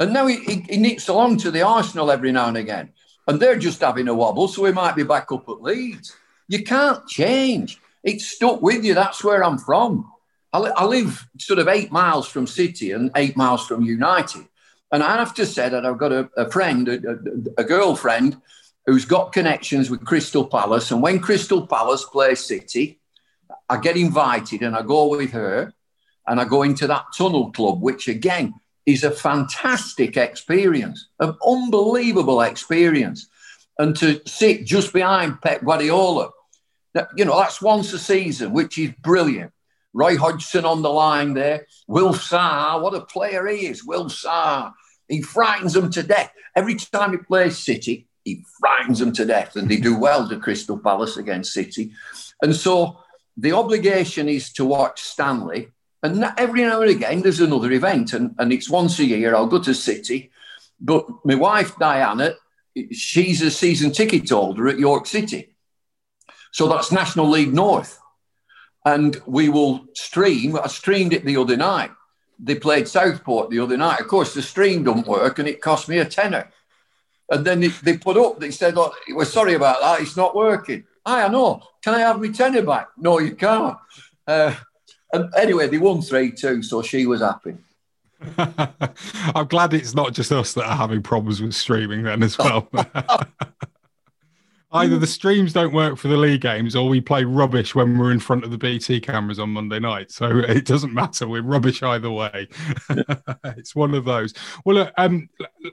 And 0.01 0.13
now 0.13 0.27
he, 0.27 0.39
he, 0.39 0.67
he 0.69 0.77
nips 0.79 1.07
along 1.09 1.39
to 1.39 1.53
the 1.53 1.63
Arsenal 1.63 2.11
every 2.11 2.33
now 2.33 2.49
and 2.49 2.57
again. 2.57 2.93
And 3.29 3.39
they're 3.39 3.59
just 3.59 3.81
having 3.81 4.09
a 4.09 4.15
wobble, 4.15 4.49
so 4.49 4.65
he 4.65 4.73
might 4.73 4.97
be 4.97 5.05
back 5.05 5.31
up 5.31 5.49
at 5.49 5.63
Leeds. 5.63 6.17
You 6.49 6.65
can't 6.65 7.07
change. 7.07 7.81
It's 8.03 8.27
stuck 8.27 8.61
with 8.63 8.85
you. 8.85 8.95
That's 8.95 9.23
where 9.23 9.45
I'm 9.45 9.59
from. 9.59 10.11
I, 10.53 10.59
I 10.59 10.85
live 10.85 11.25
sort 11.39 11.61
of 11.61 11.69
eight 11.69 11.93
miles 11.93 12.27
from 12.27 12.49
City 12.49 12.91
and 12.91 13.13
eight 13.15 13.37
miles 13.37 13.65
from 13.65 13.83
United. 13.83 14.49
And 14.93 15.03
I 15.03 15.17
have 15.17 15.35
to 15.35 15.47
say 15.47 15.69
that 15.69 15.85
I've 15.85 15.99
got 15.99 16.13
a, 16.13 16.31
a 16.37 16.51
friend, 16.51 16.89
a, 16.89 17.61
a, 17.61 17.65
girlfriend, 17.65 18.41
who's 18.87 19.05
got 19.05 19.33
connections 19.33 19.91
with 19.91 20.05
Crystal 20.05 20.47
Palace. 20.47 20.91
And 20.91 21.03
when 21.03 21.19
Crystal 21.19 21.67
Palace 21.67 22.05
plays 22.05 22.45
City, 22.45 23.01
I 23.69 23.79
get 23.79 23.97
invited 23.97 24.63
and 24.63 24.77
I 24.77 24.83
go 24.83 25.09
with 25.09 25.33
her 25.33 25.75
and 26.27 26.41
I 26.41 26.45
go 26.45 26.63
into 26.63 26.87
that 26.87 27.07
tunnel 27.17 27.51
club, 27.51 27.83
which 27.83 28.07
again 28.07 28.55
is 28.85 29.03
a 29.03 29.11
fantastic 29.11 30.17
experience, 30.17 31.09
an 31.19 31.35
unbelievable 31.45 32.41
experience. 32.41 33.27
And 33.79 33.97
to 33.97 34.21
sit 34.27 34.65
just 34.65 34.93
behind 34.93 35.43
Pep 35.43 35.65
Guardiola 35.65 36.31
you 37.17 37.25
know, 37.25 37.39
that's 37.39 37.61
once 37.61 37.93
a 37.93 37.99
season, 37.99 38.53
which 38.53 38.79
is 38.79 38.93
brilliant. 39.01 39.53
Roy 39.97 40.19
Hodgson 40.19 40.67
on 40.67 40.83
the 40.83 40.91
line 40.91 41.33
there. 41.33 41.67
Wilf 41.89 42.29
Zaha, 42.29 42.83
what 42.83 42.95
a 42.95 43.01
player 43.01 43.47
he 43.47 43.67
is. 43.67 43.83
Wilf 43.83 44.13
Zaha. 44.13 44.75
He 45.09 45.23
frightens 45.23 45.73
them 45.73 45.91
to 45.93 46.03
death. 46.03 46.31
Every 46.55 46.75
time 46.75 47.13
he 47.13 47.17
plays 47.17 47.57
City, 47.57 48.07
he 48.23 48.45
frightens 48.61 48.99
them 48.99 49.13
to 49.15 49.25
death. 49.25 49.57
And 49.57 49.71
they 49.71 49.79
do 49.79 49.99
well 49.99 50.29
to 50.29 50.39
Crystal 50.39 50.79
Palace 50.79 51.17
against 51.17 51.55
City. 51.55 51.93
And 52.43 52.55
so 52.55 52.99
the 53.39 53.53
obligation 53.53 54.29
is 54.29 54.53
to 54.53 54.67
watch 54.67 55.01
Stanley. 55.01 55.71
And 56.03 56.23
every 56.37 56.61
now 56.61 56.83
and 56.83 56.91
again, 56.91 57.23
there's 57.23 57.41
another 57.41 57.73
event. 57.73 58.13
And, 58.13 58.35
and 58.39 58.53
it's 58.53 58.69
once 58.69 58.99
a 58.99 59.05
year. 59.05 59.35
I'll 59.35 59.47
go 59.47 59.63
to 59.63 59.73
City. 59.73 60.31
But 60.79 61.07
my 61.25 61.37
wife, 61.37 61.79
Diana, 61.79 62.35
she's 62.93 63.41
a 63.41 63.51
season 63.51 63.93
ticket 63.93 64.29
holder 64.29 64.69
at 64.69 64.79
York 64.79 65.07
City. 65.07 65.55
So 66.53 66.69
that's 66.69 66.93
National 66.93 67.31
League 67.31 67.55
North. 67.55 67.99
And 68.87 69.21
we 69.27 69.51
will 69.51 69.85
stream. 69.95 70.57
I 70.57 70.69
streamed 70.69 71.13
it 71.13 71.27
the 71.27 71.37
other 71.37 71.57
night. 71.57 71.91
They 72.39 72.55
played 72.55 72.89
Southport 72.89 73.51
the 73.51 73.59
other 73.59 73.77
night. 73.77 74.01
Of 74.01 74.09
course, 74.09 74.33
the 74.33 74.41
stream 74.41 74.85
don't 74.85 75.07
work 75.07 75.39
and 75.39 75.47
it 75.47 75.61
cost 75.61 75.89
me 75.89 75.99
a 75.99 76.05
tenner. 76.05 76.51
And 77.31 77.45
then 77.45 77.61
they, 77.61 77.69
they 77.69 77.99
put 77.99 78.17
up, 78.17 78.41
they 78.41 78.51
said, 78.51 78.75
oh, 78.79 78.95
we're 79.11 79.25
sorry 79.25 79.55
about 79.55 79.81
that. 79.81 80.01
It's 80.01 80.17
not 80.17 80.35
working. 80.35 80.85
I, 81.05 81.25
I 81.25 81.29
know. 81.29 81.63
Can 81.83 81.95
I 81.95 82.01
have 82.01 82.21
my 82.21 82.29
tenner 82.29 82.63
back? 82.63 82.89
No, 82.97 83.19
you 83.19 83.35
can't. 83.35 83.77
Uh, 84.27 84.55
and 85.13 85.33
anyway, 85.37 85.69
they 85.69 85.79
won 85.79 86.03
3 86.03 86.33
2, 86.33 86.63
so 86.63 86.83
she 86.83 87.07
was 87.07 87.21
happy. 87.21 87.57
I'm 89.35 89.47
glad 89.47 89.75
it's 89.75 89.95
not 89.95 90.13
just 90.13 90.33
us 90.33 90.55
that 90.55 90.65
are 90.65 90.77
having 90.77 91.03
problems 91.03 91.43
with 91.43 91.55
streaming 91.55 92.05
then 92.05 92.23
as 92.23 92.39
well. 92.39 92.69
Either 94.77 94.99
the 94.99 95.07
streams 95.07 95.53
don't 95.53 95.73
work 95.73 95.97
for 95.97 96.09
the 96.09 96.17
league 96.17 96.43
games, 96.43 96.77
or 96.77 96.89
we 96.89 97.01
play 97.01 97.25
rubbish 97.25 97.75
when 97.75 97.99
we're 97.99 98.13
in 98.13 98.21
front 98.21 98.45
of 98.45 98.51
the 98.51 98.59
BT 98.59 99.01
cameras 99.01 99.39
on 99.39 99.51
Monday 99.51 99.79
night. 99.79 100.11
So 100.11 100.27
it 100.49 100.65
doesn't 100.65 100.93
matter. 100.93 101.27
We're 101.27 101.43
rubbish 101.43 101.83
either 101.83 102.11
way. 102.11 102.49
it's 103.45 103.75
one 103.75 103.95
of 103.95 104.05
those. 104.05 104.35
Well, 104.65 104.91
um, 104.99 105.29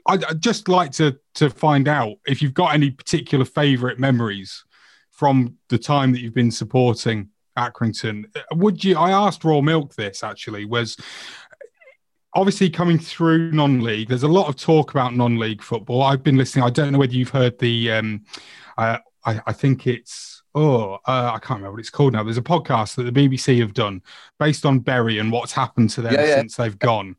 I'd, 0.06 0.40
just 0.40 0.68
like 0.68 0.92
to 0.92 1.18
to 1.34 1.50
find 1.50 1.88
out 1.88 2.16
if 2.26 2.42
you've 2.42 2.54
got 2.54 2.74
any 2.74 2.90
particular 2.90 3.44
favourite 3.44 3.98
memories 3.98 4.64
from 5.10 5.56
the 5.68 5.78
time 5.78 6.12
that 6.12 6.20
you've 6.20 6.34
been 6.34 6.50
supporting 6.50 7.30
Accrington. 7.56 8.24
Would 8.52 8.82
you? 8.82 8.96
I 8.96 9.10
asked 9.10 9.44
Raw 9.44 9.60
Milk 9.60 9.94
this 9.94 10.24
actually 10.24 10.64
was 10.64 10.96
obviously 12.34 12.68
coming 12.68 12.98
through 12.98 13.52
non-league 13.52 14.08
there's 14.08 14.24
a 14.24 14.28
lot 14.28 14.48
of 14.48 14.56
talk 14.56 14.90
about 14.90 15.14
non-league 15.14 15.62
football 15.62 16.02
i've 16.02 16.24
been 16.24 16.36
listening 16.36 16.64
i 16.64 16.70
don't 16.70 16.92
know 16.92 16.98
whether 16.98 17.12
you've 17.12 17.30
heard 17.30 17.56
the 17.60 17.90
um, 17.92 18.24
I, 18.76 18.98
I 19.24 19.52
think 19.52 19.86
it's 19.86 20.42
oh 20.54 20.94
uh, 21.06 21.32
I 21.34 21.38
can't 21.38 21.58
remember 21.58 21.72
what 21.72 21.80
it's 21.80 21.90
called 21.90 22.12
now. 22.12 22.22
There's 22.22 22.38
a 22.38 22.42
podcast 22.42 22.96
that 22.96 23.04
the 23.04 23.12
BBC 23.12 23.60
have 23.60 23.74
done 23.74 24.02
based 24.38 24.66
on 24.66 24.80
Bury 24.80 25.18
and 25.18 25.32
what's 25.32 25.52
happened 25.52 25.90
to 25.90 26.02
them 26.02 26.14
yeah, 26.14 26.24
yeah. 26.24 26.36
since 26.36 26.56
they've 26.56 26.78
gone. 26.78 27.16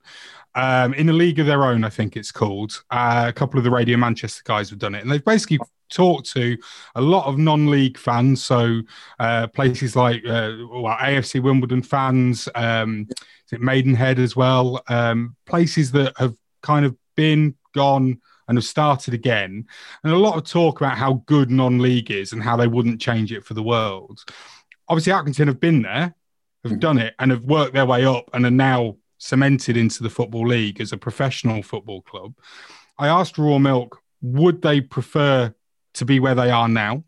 Um, 0.54 0.94
in 0.94 1.10
a 1.10 1.14
league 1.14 1.40
of 1.40 1.48
their 1.48 1.66
own, 1.66 1.84
I 1.84 1.90
think 1.90 2.16
it's 2.16 2.32
called. 2.32 2.82
Uh, 2.90 3.26
a 3.28 3.34
couple 3.34 3.58
of 3.58 3.66
the 3.66 3.72
Radio 3.72 3.98
Manchester 3.98 4.42
guys 4.46 4.70
have 4.70 4.80
done 4.80 4.96
it, 4.96 5.02
and 5.02 5.12
they've 5.12 5.24
basically 5.24 5.60
talked 5.92 6.32
to 6.32 6.58
a 6.96 7.02
lot 7.02 7.26
of 7.26 7.38
non-league 7.38 7.98
fans. 7.98 8.44
So 8.44 8.82
uh, 9.20 9.48
places 9.48 9.96
like 9.96 10.26
uh, 10.26 10.54
well, 10.72 10.98
AFC 10.98 11.42
Wimbledon 11.42 11.82
fans, 11.84 12.48
um, 12.56 13.08
is 13.10 13.54
it 13.54 13.62
Maidenhead 13.62 14.18
as 14.18 14.36
well? 14.36 14.82
Um, 14.88 15.36
places 15.46 15.92
that 15.92 16.14
have 16.18 16.36
kind 16.62 16.86
of 16.86 16.96
been 17.16 17.56
gone 17.74 18.22
and 18.48 18.58
have 18.58 18.66
started 18.66 19.14
again. 19.14 19.66
And 20.04 20.14
a 20.14 20.18
lot 20.18 20.38
of 20.38 20.44
talk 20.44 20.82
about 20.82 20.98
how 20.98 21.24
good 21.25 21.50
non 21.50 21.80
league 21.80 22.12
is 22.12 22.34
and 22.34 22.44
how 22.44 22.56
they 22.56 22.68
wouldn't 22.68 23.02
change 23.02 23.32
it 23.32 23.46
for 23.46 23.54
the 23.54 23.64
world. 23.64 24.24
Obviously, 24.88 25.14
Accrington 25.14 25.48
have 25.48 25.60
been 25.60 25.82
there, 25.82 26.16
have 26.64 26.74
hmm. 26.74 26.80
done 26.80 26.98
it, 26.98 27.16
and 27.20 27.32
have 27.32 27.44
worked 27.44 27.74
their 27.74 27.86
way 27.86 28.06
up 28.06 28.30
and 28.34 28.46
are 28.46 28.52
now 28.52 28.98
cemented 29.18 29.78
into 29.78 30.04
the 30.04 30.10
Football 30.10 30.48
League 30.48 30.80
as 30.80 30.92
a 30.92 30.98
professional 30.98 31.64
football 31.64 32.02
club. 32.02 32.34
I 32.98 33.08
asked 33.08 33.38
Raw 33.38 33.58
Milk, 33.58 34.02
would 34.22 34.62
they 34.62 34.82
prefer 34.82 35.54
to 35.96 36.06
be 36.06 36.20
where 36.20 36.36
they 36.36 36.52
are 36.52 36.68
now? 36.68 37.04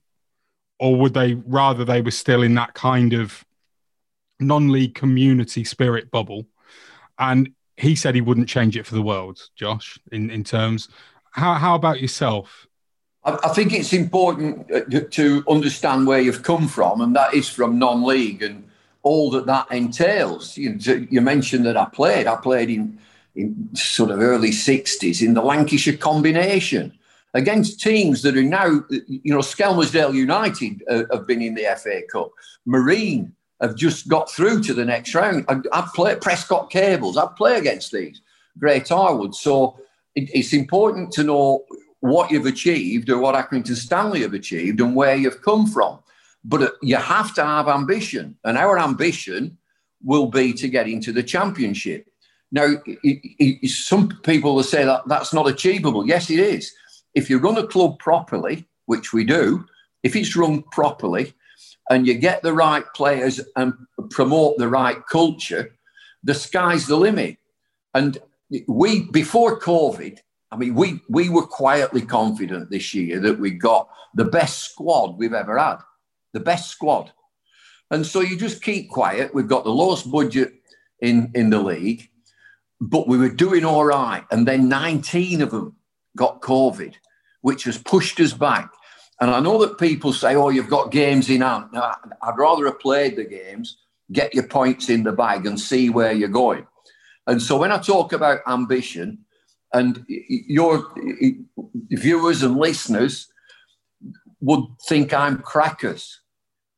Or 0.80 0.96
would 0.96 1.14
they 1.14 1.34
rather 1.34 1.84
they 1.84 2.02
were 2.02 2.12
still 2.12 2.44
in 2.44 2.54
that 2.56 2.74
kind 2.74 3.14
of 3.14 3.44
non 4.40 4.70
league 4.70 4.96
community 4.96 5.64
spirit 5.64 6.12
bubble? 6.12 6.46
And 7.18 7.52
he 7.78 7.96
said 7.96 8.16
he 8.16 8.22
wouldn't 8.22 8.50
change 8.50 8.78
it 8.78 8.86
for 8.86 8.96
the 8.96 9.02
world, 9.02 9.40
Josh, 9.56 9.98
in, 10.12 10.30
in 10.30 10.44
terms 10.44 10.90
how 11.32 11.54
how 11.56 11.76
about 11.76 12.02
yourself? 12.02 12.68
I, 13.24 13.38
I 13.44 13.50
think 13.50 13.74
it's 13.74 13.94
important 13.94 14.72
uh, 14.72 15.02
to 15.12 15.44
understand 15.50 16.08
where 16.08 16.20
you've 16.20 16.44
come 16.44 16.68
from, 16.68 17.02
and 17.02 17.16
that 17.16 17.34
is 17.34 17.50
from 17.50 17.78
non-league 17.78 18.42
and 18.42 18.68
all 19.04 19.30
that 19.32 19.46
that 19.46 19.72
entails. 19.72 20.58
You, 20.58 20.78
you 21.10 21.22
mentioned 21.22 21.66
that 21.66 21.78
I 21.78 21.86
played. 21.86 22.28
I 22.28 22.36
played 22.36 22.70
in 22.70 23.00
in 23.36 23.70
sort 23.76 24.12
of 24.12 24.20
early 24.20 24.52
'60s 24.52 25.22
in 25.22 25.34
the 25.34 25.42
Lancashire 25.42 25.98
combination 25.98 26.94
against 27.34 27.80
teams 27.80 28.24
that 28.24 28.36
are 28.36 28.44
now, 28.44 28.84
you 28.90 29.32
know, 29.34 29.40
Skelmersdale 29.40 30.14
United 30.14 30.84
uh, 30.90 31.04
have 31.12 31.28
been 31.28 31.42
in 31.42 31.54
the 31.54 31.66
FA 31.78 32.02
Cup. 32.12 32.32
Marine 32.66 33.34
have 33.62 33.76
just 33.76 34.08
got 34.08 34.32
through 34.32 34.62
to 34.64 34.74
the 34.74 34.86
next 34.86 35.14
round. 35.14 35.46
I, 35.48 35.60
I've 35.72 35.94
played 35.94 36.20
Prescot 36.20 36.70
Cables. 36.70 37.18
I've 37.18 37.36
played 37.36 37.60
against 37.60 37.92
these 37.92 38.22
Great 38.58 38.88
Harwood. 38.88 39.36
So 39.36 39.80
it's 40.18 40.54
important 40.54 41.12
to 41.14 41.24
know 41.24 41.66
what 42.00 42.32
you've 42.32 42.46
achieved 42.46 43.10
or 43.10 43.20
what 43.20 43.36
Accrington 43.36 43.76
Stanley 43.76 44.22
have 44.22 44.34
achieved 44.34 44.80
and 44.82 44.96
where 44.96 45.16
you've 45.16 45.42
come 45.42 45.68
from. 45.68 46.00
But 46.44 46.62
uh, 46.62 46.70
you 46.82 46.96
have 46.96 47.34
to 47.36 47.44
have 47.44 47.68
ambition, 47.68 48.38
and 48.44 48.58
our 48.58 48.80
ambition 48.80 49.58
will 50.04 50.28
be 50.28 50.54
to 50.54 50.68
get 50.68 50.88
into 50.88 51.12
the 51.12 51.24
championship. 51.24 52.08
Now, 52.52 52.76
it, 52.86 53.00
it, 53.04 53.70
some 53.70 54.10
people 54.24 54.56
will 54.56 54.64
say 54.64 54.86
that 54.86 55.08
that's 55.08 55.34
not 55.34 55.48
achievable. 55.48 56.08
Yes, 56.08 56.30
it 56.30 56.40
is. 56.40 56.72
If 57.14 57.30
you 57.30 57.40
run 57.40 57.58
a 57.58 57.68
club 57.68 58.00
properly, 58.00 58.66
which 58.86 59.12
we 59.12 59.24
do, 59.24 59.66
if 60.04 60.16
it's 60.16 60.36
run 60.36 60.64
properly, 60.72 61.34
and 61.90 62.08
you 62.08 62.14
get 62.14 62.42
the 62.42 62.54
right 62.54 62.86
players 62.96 63.42
and 63.56 63.74
promote 64.10 64.58
the 64.58 64.68
right 64.68 65.06
culture, 65.08 65.74
the 66.24 66.34
sky's 66.34 66.86
the 66.88 66.96
limit. 66.96 67.38
And 67.94 68.18
we, 68.68 69.04
before 69.12 69.60
COVID, 69.60 70.20
I 70.52 70.56
mean, 70.56 70.76
we, 70.76 71.02
we 71.10 71.30
were 71.30 71.46
quietly 71.46 72.02
confident 72.02 72.70
this 72.70 72.94
year 72.94 73.20
that 73.20 73.40
we 73.40 73.52
got 73.52 73.90
the 74.16 74.26
best 74.26 74.64
squad 74.64 75.18
we've 75.18 75.34
ever 75.34 75.58
had, 75.58 75.78
the 76.34 76.40
best 76.40 76.70
squad. 76.70 77.12
And 77.92 78.06
so 78.06 78.22
you 78.22 78.38
just 78.38 78.62
keep 78.62 78.90
quiet. 78.90 79.34
We've 79.34 79.48
got 79.48 79.64
the 79.64 79.72
lowest 79.72 80.10
budget 80.10 80.54
in, 81.02 81.32
in 81.36 81.50
the 81.50 81.60
league, 81.60 82.10
but 82.80 83.08
we 83.08 83.18
were 83.18 83.30
doing 83.30 83.66
all 83.66 83.86
right. 83.86 84.24
And 84.32 84.48
then 84.48 84.70
19 84.70 85.42
of 85.42 85.52
them 85.52 85.76
got 86.16 86.42
COVID, 86.42 86.96
which 87.42 87.64
has 87.66 87.78
pushed 87.78 88.20
us 88.20 88.34
back. 88.34 88.72
And 89.20 89.32
I 89.32 89.40
know 89.40 89.58
that 89.60 89.80
people 89.80 90.14
say, 90.14 90.36
oh, 90.36 90.50
you've 90.50 90.70
got 90.70 90.92
games 90.92 91.30
in 91.30 91.42
hand. 91.42 91.66
Now, 91.74 91.96
I'd 92.22 92.38
rather 92.38 92.66
have 92.66 92.80
played 92.80 93.16
the 93.16 93.24
games, 93.24 93.78
get 94.12 94.34
your 94.34 94.48
points 94.48 94.90
in 94.90 95.04
the 95.04 95.12
bag, 95.12 95.46
and 95.46 95.60
see 95.60 95.90
where 95.90 96.12
you're 96.12 96.30
going. 96.30 96.68
And 97.28 97.42
so 97.42 97.58
when 97.58 97.72
I 97.72 97.78
talk 97.78 98.14
about 98.14 98.40
ambition, 98.48 99.26
and 99.74 100.06
your 100.08 100.92
viewers 101.92 102.44
and 102.44 102.58
listeners 102.58 103.28
would 104.40 104.64
think 104.88 105.14
I'm 105.14 105.40
crackers. 105.40 106.22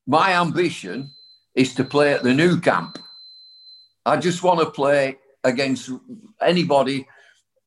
My 0.08 0.34
ambition 0.34 1.12
is 1.56 1.76
to 1.76 1.84
play 1.84 2.14
at 2.14 2.24
the 2.24 2.34
Nou 2.34 2.60
Camp. 2.60 2.98
I 4.06 4.18
just 4.18 4.44
want 4.44 4.60
to 4.60 4.72
play 4.72 5.18
against 5.44 5.92
anybody 6.42 7.08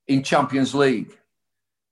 in 0.08 0.22
Champions 0.22 0.74
League. 0.74 1.16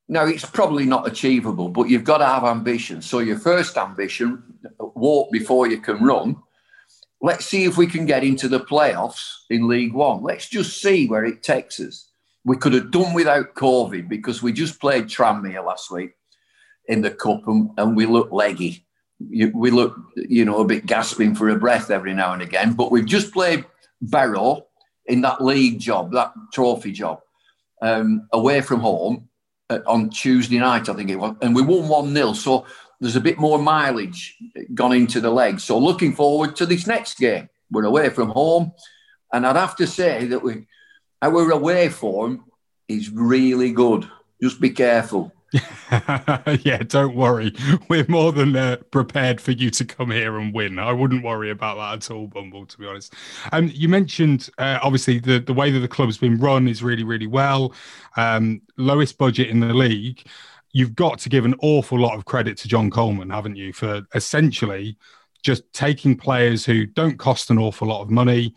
Now, 0.08 0.24
it's 0.26 0.44
probably 0.44 0.86
not 0.86 1.06
achievable, 1.06 1.68
but 1.68 1.88
you've 1.88 2.04
got 2.04 2.18
to 2.18 2.26
have 2.26 2.42
ambition. 2.42 3.00
So, 3.00 3.20
your 3.20 3.38
first 3.38 3.76
ambition, 3.76 4.42
walk 4.78 5.30
before 5.30 5.68
you 5.68 5.78
can 5.78 6.02
run. 6.02 6.36
Let's 7.22 7.46
see 7.46 7.64
if 7.64 7.76
we 7.76 7.86
can 7.86 8.06
get 8.06 8.24
into 8.24 8.48
the 8.48 8.60
playoffs 8.60 9.40
in 9.50 9.68
League 9.68 9.92
One. 9.92 10.22
Let's 10.22 10.48
just 10.48 10.80
see 10.80 11.06
where 11.06 11.24
it 11.24 11.42
takes 11.42 11.78
us. 11.78 12.08
We 12.44 12.56
could 12.56 12.72
have 12.72 12.90
done 12.90 13.12
without 13.12 13.54
COVID 13.54 14.08
because 14.08 14.42
we 14.42 14.52
just 14.52 14.80
played 14.80 15.04
Tranmere 15.04 15.64
last 15.64 15.90
week 15.90 16.12
in 16.86 17.02
the 17.02 17.10
cup 17.10 17.46
and, 17.46 17.70
and 17.76 17.94
we 17.94 18.06
look 18.06 18.32
leggy. 18.32 18.86
We 19.18 19.70
look, 19.70 19.94
you 20.16 20.46
know, 20.46 20.60
a 20.60 20.64
bit 20.64 20.86
gasping 20.86 21.34
for 21.34 21.50
a 21.50 21.58
breath 21.58 21.90
every 21.90 22.14
now 22.14 22.32
and 22.32 22.40
again. 22.40 22.72
But 22.72 22.90
we've 22.90 23.04
just 23.04 23.32
played 23.32 23.66
Barrow 24.00 24.66
in 25.04 25.20
that 25.20 25.44
league 25.44 25.78
job, 25.78 26.12
that 26.12 26.32
trophy 26.54 26.92
job, 26.92 27.20
um, 27.82 28.26
away 28.32 28.62
from 28.62 28.80
home 28.80 29.28
uh, 29.68 29.80
on 29.86 30.08
Tuesday 30.08 30.58
night, 30.58 30.88
I 30.88 30.94
think 30.94 31.10
it 31.10 31.16
was, 31.16 31.36
and 31.42 31.54
we 31.54 31.62
won 31.62 31.88
1 31.88 32.14
0. 32.14 32.32
So 32.32 32.66
there's 33.00 33.16
a 33.16 33.20
bit 33.20 33.38
more 33.38 33.58
mileage 33.58 34.36
gone 34.74 34.92
into 34.92 35.20
the 35.20 35.30
legs. 35.30 35.64
So 35.64 35.78
looking 35.78 36.14
forward 36.14 36.56
to 36.56 36.66
this 36.66 36.86
next 36.86 37.18
game. 37.18 37.48
We're 37.70 37.84
away 37.84 38.10
from 38.10 38.30
home. 38.30 38.72
And 39.32 39.46
I'd 39.46 39.56
have 39.56 39.76
to 39.76 39.86
say 39.86 40.26
that 40.26 40.42
we, 40.42 40.66
our 41.22 41.50
away 41.50 41.88
form 41.88 42.44
is 42.88 43.10
really 43.10 43.72
good. 43.72 44.08
Just 44.42 44.60
be 44.60 44.70
careful. 44.70 45.32
yeah, 46.62 46.82
don't 46.86 47.16
worry. 47.16 47.52
We're 47.88 48.06
more 48.08 48.30
than 48.32 48.54
uh, 48.54 48.76
prepared 48.90 49.40
for 49.40 49.50
you 49.50 49.70
to 49.70 49.84
come 49.84 50.10
here 50.10 50.38
and 50.38 50.54
win. 50.54 50.78
I 50.78 50.92
wouldn't 50.92 51.24
worry 51.24 51.50
about 51.50 51.76
that 51.76 52.04
at 52.06 52.14
all, 52.14 52.28
Bumble. 52.28 52.66
To 52.66 52.78
be 52.78 52.86
honest, 52.86 53.14
um, 53.50 53.68
you 53.74 53.88
mentioned 53.88 54.48
uh, 54.58 54.78
obviously 54.80 55.18
the 55.18 55.40
the 55.40 55.52
way 55.52 55.72
that 55.72 55.80
the 55.80 55.88
club's 55.88 56.18
been 56.18 56.38
run 56.38 56.68
is 56.68 56.84
really 56.84 57.02
really 57.02 57.26
well. 57.26 57.74
Um, 58.16 58.62
lowest 58.76 59.18
budget 59.18 59.48
in 59.48 59.58
the 59.58 59.74
league. 59.74 60.24
You've 60.72 60.94
got 60.94 61.18
to 61.20 61.28
give 61.28 61.44
an 61.44 61.54
awful 61.60 61.98
lot 61.98 62.16
of 62.16 62.24
credit 62.24 62.56
to 62.58 62.68
John 62.68 62.90
Coleman, 62.90 63.30
haven't 63.30 63.56
you, 63.56 63.72
for 63.72 64.02
essentially 64.14 64.96
just 65.42 65.70
taking 65.72 66.16
players 66.16 66.64
who 66.64 66.86
don't 66.86 67.18
cost 67.18 67.50
an 67.50 67.58
awful 67.58 67.88
lot 67.88 68.02
of 68.02 68.10
money 68.10 68.54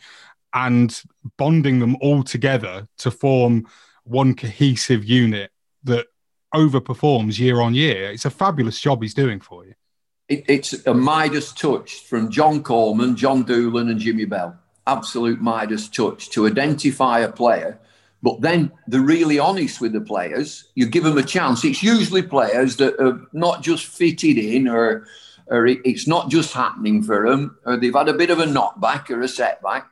and 0.54 1.02
bonding 1.38 1.80
them 1.80 1.96
all 2.02 2.24
together 2.24 2.88
to 3.00 3.10
form 3.10 3.68
one 4.04 4.36
cohesive 4.36 5.04
unit 5.04 5.52
that 5.84 6.08
overperforms 6.54 7.40
year 7.40 7.62
on 7.62 7.74
year. 7.74 8.12
It's 8.12 8.26
a 8.26 8.30
fabulous 8.30 8.80
job 8.80 9.02
he's 9.02 9.14
doing 9.14 9.40
for 9.40 9.66
you. 9.66 9.74
It, 10.30 10.46
it's 10.48 10.86
a 10.86 10.94
Midas 10.94 11.52
touch 11.52 12.02
from 12.02 12.30
John 12.30 12.64
Coleman, 12.64 13.16
John 13.16 13.44
Doolan, 13.44 13.90
and 13.90 14.00
Jimmy 14.00 14.26
Bell. 14.26 14.58
Absolute 14.86 15.42
Midas 15.42 15.88
touch 15.88 16.30
to 16.32 16.46
identify 16.46 17.20
a 17.20 17.32
player. 17.32 17.80
But 18.24 18.42
then 18.42 18.72
they're 18.88 19.02
really 19.02 19.38
honest 19.38 19.80
with 19.80 19.94
the 19.94 20.02
players. 20.02 20.72
You 20.74 20.88
give 20.88 21.04
them 21.04 21.18
a 21.18 21.24
chance. 21.24 21.64
It's 21.64 21.84
usually 21.84 22.24
players 22.24 22.78
that 22.78 23.00
are 23.00 23.22
not 23.34 23.62
just 23.62 23.86
fitted 23.86 24.40
in 24.40 24.68
or, 24.68 25.06
or 25.48 25.68
it's 25.68 26.08
not 26.08 26.30
just 26.30 26.54
happening 26.54 27.04
for 27.04 27.30
them, 27.30 27.58
or 27.66 27.78
they've 27.78 27.94
had 27.94 28.10
a 28.10 28.14
bit 28.14 28.32
of 28.32 28.40
a 28.40 28.46
knockback 28.46 29.12
or 29.12 29.22
a 29.22 29.28
setback. 29.28 29.88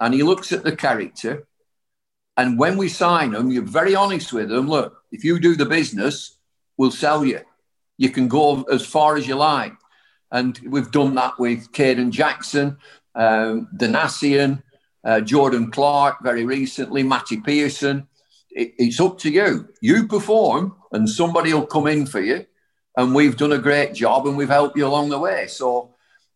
And 0.00 0.14
he 0.14 0.22
looks 0.22 0.52
at 0.52 0.62
the 0.62 0.74
character 0.74 1.48
and 2.38 2.56
when 2.56 2.76
we 2.76 2.88
sign 2.88 3.32
them, 3.32 3.50
you're 3.50 3.64
very 3.64 3.96
honest 3.96 4.32
with 4.32 4.48
them. 4.48 4.68
Look, 4.68 5.02
if 5.10 5.24
you 5.24 5.40
do 5.40 5.56
the 5.56 5.66
business, 5.66 6.38
we'll 6.76 6.92
sell 6.92 7.24
you. 7.24 7.40
You 7.96 8.10
can 8.10 8.28
go 8.28 8.62
as 8.62 8.86
far 8.86 9.16
as 9.16 9.26
you 9.26 9.34
like. 9.34 9.72
And 10.30 10.56
we've 10.64 10.90
done 10.92 11.16
that 11.16 11.40
with 11.40 11.72
Kayden 11.72 12.10
Jackson, 12.10 12.78
um, 13.16 13.68
Donacien, 13.76 14.62
uh, 15.04 15.20
Jordan 15.20 15.70
Clark 15.70 16.22
very 16.22 16.44
recently, 16.44 17.02
Matty 17.02 17.40
Pearson. 17.40 18.08
It, 18.50 18.74
it's 18.78 19.00
up 19.00 19.18
to 19.20 19.30
you. 19.30 19.68
You 19.80 20.06
perform, 20.06 20.74
and 20.92 21.08
somebody 21.08 21.52
will 21.52 21.66
come 21.66 21.86
in 21.86 22.06
for 22.06 22.20
you. 22.20 22.46
And 22.96 23.14
we've 23.14 23.36
done 23.36 23.52
a 23.52 23.58
great 23.58 23.94
job, 23.94 24.26
and 24.26 24.36
we've 24.36 24.48
helped 24.48 24.76
you 24.76 24.86
along 24.86 25.10
the 25.10 25.18
way. 25.18 25.46
So, 25.46 25.94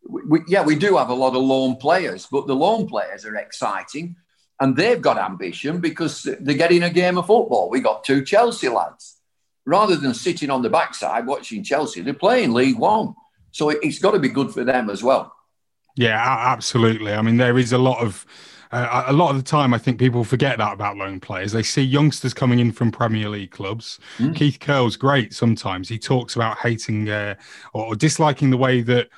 we, 0.08 0.40
yeah, 0.46 0.64
we 0.64 0.76
do 0.76 0.96
have 0.96 1.08
a 1.08 1.14
lot 1.14 1.34
of 1.34 1.42
loan 1.42 1.76
players, 1.76 2.26
but 2.30 2.46
the 2.46 2.54
loan 2.54 2.86
players 2.86 3.24
are 3.24 3.36
exciting 3.36 4.16
and 4.62 4.76
they've 4.76 5.02
got 5.02 5.18
ambition 5.18 5.80
because 5.80 6.22
they're 6.22 6.56
getting 6.56 6.84
a 6.84 6.90
game 6.90 7.18
of 7.18 7.26
football. 7.26 7.68
We 7.68 7.80
got 7.80 8.04
two 8.04 8.24
Chelsea 8.24 8.68
lads. 8.68 9.16
Rather 9.64 9.96
than 9.96 10.14
sitting 10.14 10.50
on 10.50 10.62
the 10.62 10.70
backside 10.70 11.26
watching 11.26 11.64
Chelsea, 11.64 12.00
they're 12.00 12.14
playing 12.14 12.52
League 12.52 12.78
One. 12.78 13.14
So 13.50 13.70
it's 13.70 13.98
got 13.98 14.12
to 14.12 14.20
be 14.20 14.28
good 14.28 14.52
for 14.52 14.62
them 14.62 14.88
as 14.88 15.02
well. 15.02 15.34
Yeah, 15.96 16.16
absolutely. 16.16 17.12
I 17.12 17.22
mean, 17.22 17.38
there 17.38 17.58
is 17.58 17.72
a 17.72 17.78
lot 17.78 18.04
of 18.04 18.24
uh, 18.72 19.04
a 19.06 19.12
lot 19.12 19.30
of 19.30 19.36
the 19.36 19.42
time, 19.42 19.74
I 19.74 19.78
think 19.78 19.98
people 19.98 20.24
forget 20.24 20.58
that 20.58 20.72
about 20.72 20.96
loan 20.96 21.20
players. 21.20 21.52
They 21.52 21.62
see 21.62 21.82
youngsters 21.82 22.32
coming 22.32 22.58
in 22.58 22.72
from 22.72 22.90
Premier 22.90 23.28
League 23.28 23.50
clubs. 23.50 23.98
Mm. 24.18 24.34
Keith 24.34 24.58
Curle's 24.60 24.96
great 24.96 25.34
sometimes. 25.34 25.88
He 25.88 25.98
talks 25.98 26.36
about 26.36 26.58
hating 26.58 27.10
uh, 27.10 27.34
or 27.74 27.94
disliking 27.94 28.50
the 28.50 28.56
way 28.56 28.80
that 28.82 29.08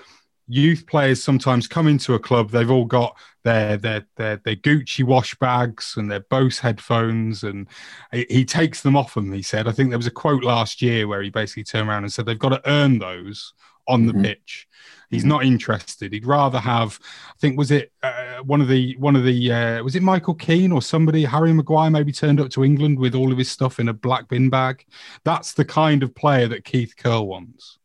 youth 0.48 0.86
players 0.86 1.22
sometimes 1.22 1.68
come 1.68 1.86
into 1.86 2.14
a 2.14 2.18
club. 2.18 2.50
They've 2.50 2.70
all 2.70 2.84
got 2.84 3.16
their 3.44 3.76
their 3.76 4.06
their, 4.16 4.36
their 4.38 4.56
Gucci 4.56 5.04
wash 5.04 5.34
bags 5.36 5.94
and 5.96 6.10
their 6.10 6.20
Bose 6.20 6.58
headphones, 6.58 7.44
and 7.44 7.68
he 8.12 8.44
takes 8.44 8.82
them 8.82 8.96
off 8.96 9.14
them. 9.14 9.32
He 9.32 9.42
said, 9.42 9.68
I 9.68 9.72
think 9.72 9.90
there 9.90 9.98
was 9.98 10.06
a 10.06 10.10
quote 10.12 10.42
last 10.42 10.82
year 10.82 11.06
where 11.06 11.22
he 11.22 11.30
basically 11.30 11.64
turned 11.64 11.88
around 11.88 12.04
and 12.04 12.12
said 12.12 12.26
they've 12.26 12.38
got 12.38 12.50
to 12.50 12.68
earn 12.68 12.98
those 12.98 13.52
on 13.86 14.06
the 14.06 14.12
mm-hmm. 14.12 14.22
pitch. 14.22 14.66
He's 15.14 15.24
not 15.24 15.44
interested. 15.44 16.12
He'd 16.12 16.26
rather 16.26 16.58
have, 16.58 16.98
I 17.30 17.38
think, 17.38 17.56
was 17.56 17.70
it 17.70 17.92
uh, 18.02 18.38
one 18.38 18.60
of 18.60 18.68
the 18.68 18.96
one 18.98 19.16
of 19.16 19.24
the 19.24 19.52
uh, 19.52 19.82
was 19.82 19.96
it 19.96 20.02
Michael 20.02 20.34
Keane 20.34 20.72
or 20.72 20.82
somebody? 20.82 21.24
Harry 21.24 21.52
Maguire 21.52 21.90
maybe 21.90 22.12
turned 22.12 22.40
up 22.40 22.50
to 22.50 22.64
England 22.64 22.98
with 22.98 23.14
all 23.14 23.32
of 23.32 23.38
his 23.38 23.50
stuff 23.50 23.80
in 23.80 23.88
a 23.88 23.92
black 23.92 24.28
bin 24.28 24.50
bag. 24.50 24.84
That's 25.24 25.54
the 25.54 25.64
kind 25.64 26.02
of 26.02 26.14
player 26.14 26.48
that 26.48 26.64
Keith 26.64 26.94
Curle 26.96 27.26
wants, 27.26 27.78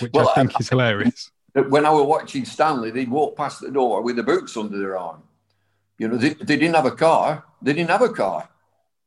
which 0.00 0.12
well, 0.14 0.28
I 0.28 0.34
think 0.34 0.52
I, 0.54 0.56
is 0.60 0.68
hilarious 0.68 1.30
when 1.62 1.86
I 1.86 1.90
were 1.90 2.04
watching 2.04 2.44
Stanley, 2.44 2.90
they'd 2.90 3.10
walk 3.10 3.36
past 3.36 3.60
the 3.60 3.70
door 3.70 4.02
with 4.02 4.16
the 4.16 4.22
boots 4.22 4.56
under 4.56 4.78
their 4.78 4.98
arm. 4.98 5.22
You 5.98 6.08
know, 6.08 6.16
they, 6.16 6.34
they 6.34 6.56
didn't 6.56 6.74
have 6.74 6.86
a 6.86 6.90
car. 6.90 7.44
They 7.62 7.72
didn't 7.72 7.90
have 7.90 8.02
a 8.02 8.10
car 8.10 8.48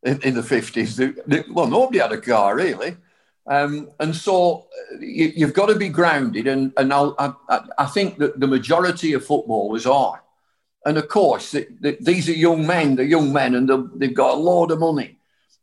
in, 0.04 0.20
in 0.22 0.34
the 0.34 0.42
50s. 0.42 0.96
They, 0.96 1.14
they, 1.28 1.44
well, 1.52 1.68
nobody 1.68 2.00
had 2.00 2.12
a 2.12 2.20
car, 2.20 2.56
really. 2.56 2.98
Um, 3.50 3.90
and 4.00 4.16
so 4.16 4.68
uh, 4.94 5.00
you, 5.00 5.46
have 5.46 5.56
got 5.56 5.66
to 5.66 5.76
be 5.76 5.90
grounded. 5.90 6.46
And, 6.46 6.72
and 6.78 6.94
I, 6.94 7.34
I, 7.80 7.86
think 7.88 8.20
that 8.20 8.40
the 8.40 8.46
majority 8.46 9.14
of 9.14 9.26
footballers 9.26 9.88
are. 9.88 10.24
And 10.86 11.00
of 11.00 11.08
course, 11.08 11.52
the, 11.52 11.68
the, 11.82 11.98
these 12.00 12.30
are 12.30 12.34
young 12.34 12.68
men, 12.68 12.96
they're 12.96 13.06
young 13.06 13.34
men, 13.34 13.56
and 13.56 13.90
they've 13.96 14.14
got 14.14 14.36
a 14.36 14.40
load 14.40 14.70
of 14.70 14.80
money. 14.80 15.18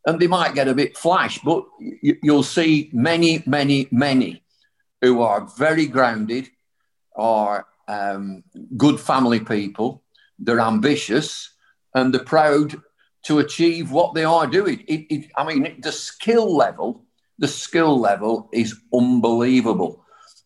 And 0.05 0.19
they 0.19 0.27
might 0.27 0.55
get 0.55 0.69
a 0.69 0.75
bit 0.75 0.97
flash, 0.97 1.39
but 1.45 1.65
you, 1.79 2.17
you'll 2.23 2.43
see 2.43 2.91
many, 2.93 3.43
many, 3.47 3.87
many 3.93 4.43
who 5.01 5.23
are 5.23 5.49
very 5.57 5.87
grounded, 5.87 6.49
are 7.15 7.67
um, 7.87 8.43
good 8.77 8.99
family 8.99 9.41
people, 9.41 10.03
they're 10.41 10.61
ambitious, 10.61 11.53
and 11.95 12.13
they're 12.13 12.25
proud 12.25 12.81
to 13.25 13.39
achieve 13.39 13.91
what 13.91 14.15
they 14.15 14.25
are 14.25 14.47
doing. 14.47 14.85
It, 14.87 15.07
it, 15.09 15.31
I 15.37 15.45
mean, 15.45 15.81
the 15.81 15.93
skill 15.93 16.57
level, 16.57 17.06
the 17.39 17.49
skill 17.49 17.99
level 17.99 18.49
is 18.53 18.81
unbelievable. 18.93 20.05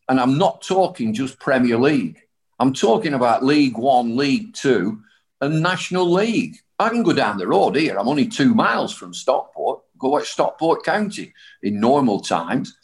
And 0.09 0.21
I'm 0.21 0.39
not 0.39 0.63
talking 0.63 1.15
just 1.15 1.39
Premier 1.39 1.79
League. 1.79 2.21
I'm 2.59 2.73
talking 2.73 3.15
about 3.15 3.45
League 3.45 3.79
One, 3.79 4.17
League 4.17 4.55
Two, 4.55 5.01
and 5.41 5.63
National 5.63 6.11
League. 6.11 6.57
I 6.79 6.89
can 6.89 7.03
go 7.03 7.13
down 7.13 7.39
the 7.39 7.47
road 7.47 7.77
here. 7.77 7.99
I'm 7.99 8.09
only 8.09 8.27
two 8.27 8.55
miles 8.55 8.93
from 8.93 9.15
Stockport. 9.15 9.83
Go 9.99 10.11
watch 10.11 10.31
Stockport 10.31 10.85
County 10.85 11.33
in 11.63 11.79
normal 11.79 12.21
times. 12.21 12.77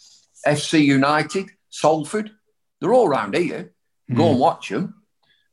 FC 0.47 0.85
United, 0.85 1.51
Salford, 1.71 2.31
they're 2.81 2.95
all 2.95 3.09
around 3.09 3.35
here. 3.35 3.73
Go 4.12 4.23
mm. 4.23 4.31
and 4.31 4.40
watch 4.40 4.69
them. 4.69 4.95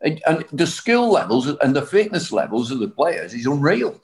And, 0.02 0.22
and 0.28 0.46
the 0.52 0.68
skill 0.68 1.10
levels 1.10 1.48
and 1.48 1.76
the 1.76 1.86
fitness 1.86 2.32
levels 2.32 2.70
of 2.70 2.80
the 2.80 2.90
players 2.90 3.34
is 3.34 3.46
unreal 3.46 4.00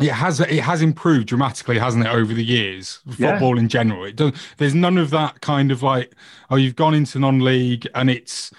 it 0.00 0.10
has 0.10 0.40
it 0.40 0.60
has 0.60 0.82
improved 0.82 1.28
dramatically, 1.28 1.78
hasn't 1.78 2.06
it, 2.06 2.10
over 2.10 2.32
the 2.32 2.44
years? 2.44 3.00
Football 3.10 3.56
yeah. 3.56 3.62
in 3.62 3.68
general, 3.68 4.04
it 4.04 4.16
does. 4.16 4.32
There's 4.56 4.74
none 4.74 4.98
of 4.98 5.10
that 5.10 5.40
kind 5.40 5.70
of 5.70 5.82
like, 5.82 6.14
oh, 6.50 6.56
you've 6.56 6.76
gone 6.76 6.94
into 6.94 7.18
non-league 7.18 7.86
and 7.94 8.08
it's 8.08 8.52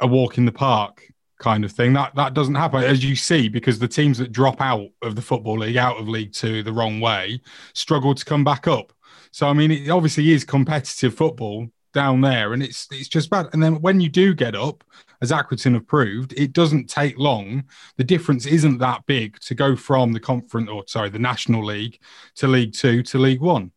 a 0.00 0.06
walk 0.06 0.38
in 0.38 0.46
the 0.46 0.52
park 0.52 1.04
kind 1.38 1.64
of 1.64 1.72
thing. 1.72 1.92
That 1.92 2.14
that 2.14 2.34
doesn't 2.34 2.54
happen, 2.54 2.82
as 2.84 3.04
you 3.04 3.16
see, 3.16 3.48
because 3.48 3.78
the 3.78 3.88
teams 3.88 4.18
that 4.18 4.32
drop 4.32 4.60
out 4.60 4.88
of 5.02 5.14
the 5.14 5.22
football 5.22 5.58
league, 5.58 5.76
out 5.76 5.98
of 5.98 6.08
League 6.08 6.32
Two, 6.32 6.62
the 6.62 6.72
wrong 6.72 7.00
way, 7.00 7.40
struggle 7.74 8.14
to 8.14 8.24
come 8.24 8.44
back 8.44 8.66
up. 8.66 8.92
So 9.30 9.46
I 9.46 9.52
mean, 9.52 9.70
it 9.70 9.90
obviously 9.90 10.32
is 10.32 10.44
competitive 10.44 11.14
football 11.14 11.68
down 11.92 12.20
there, 12.20 12.52
and 12.52 12.62
it's 12.62 12.86
it's 12.90 13.08
just 13.08 13.30
bad. 13.30 13.48
And 13.52 13.62
then 13.62 13.80
when 13.80 14.00
you 14.00 14.08
do 14.08 14.34
get 14.34 14.54
up, 14.54 14.84
as 15.20 15.30
Accrington 15.30 15.74
have 15.74 15.86
proved, 15.86 16.32
it 16.34 16.52
doesn't 16.52 16.88
take 16.88 17.18
long. 17.18 17.64
The 17.96 18.04
difference 18.04 18.46
isn't 18.46 18.78
that 18.78 19.06
big 19.06 19.38
to 19.40 19.54
go 19.54 19.76
from 19.76 20.12
the 20.12 20.20
conference, 20.20 20.70
or 20.70 20.84
sorry, 20.86 21.10
the 21.10 21.18
National 21.18 21.64
League 21.64 21.98
to 22.36 22.48
League 22.48 22.72
Two 22.72 23.02
to 23.04 23.18
League 23.18 23.40
One. 23.40 23.72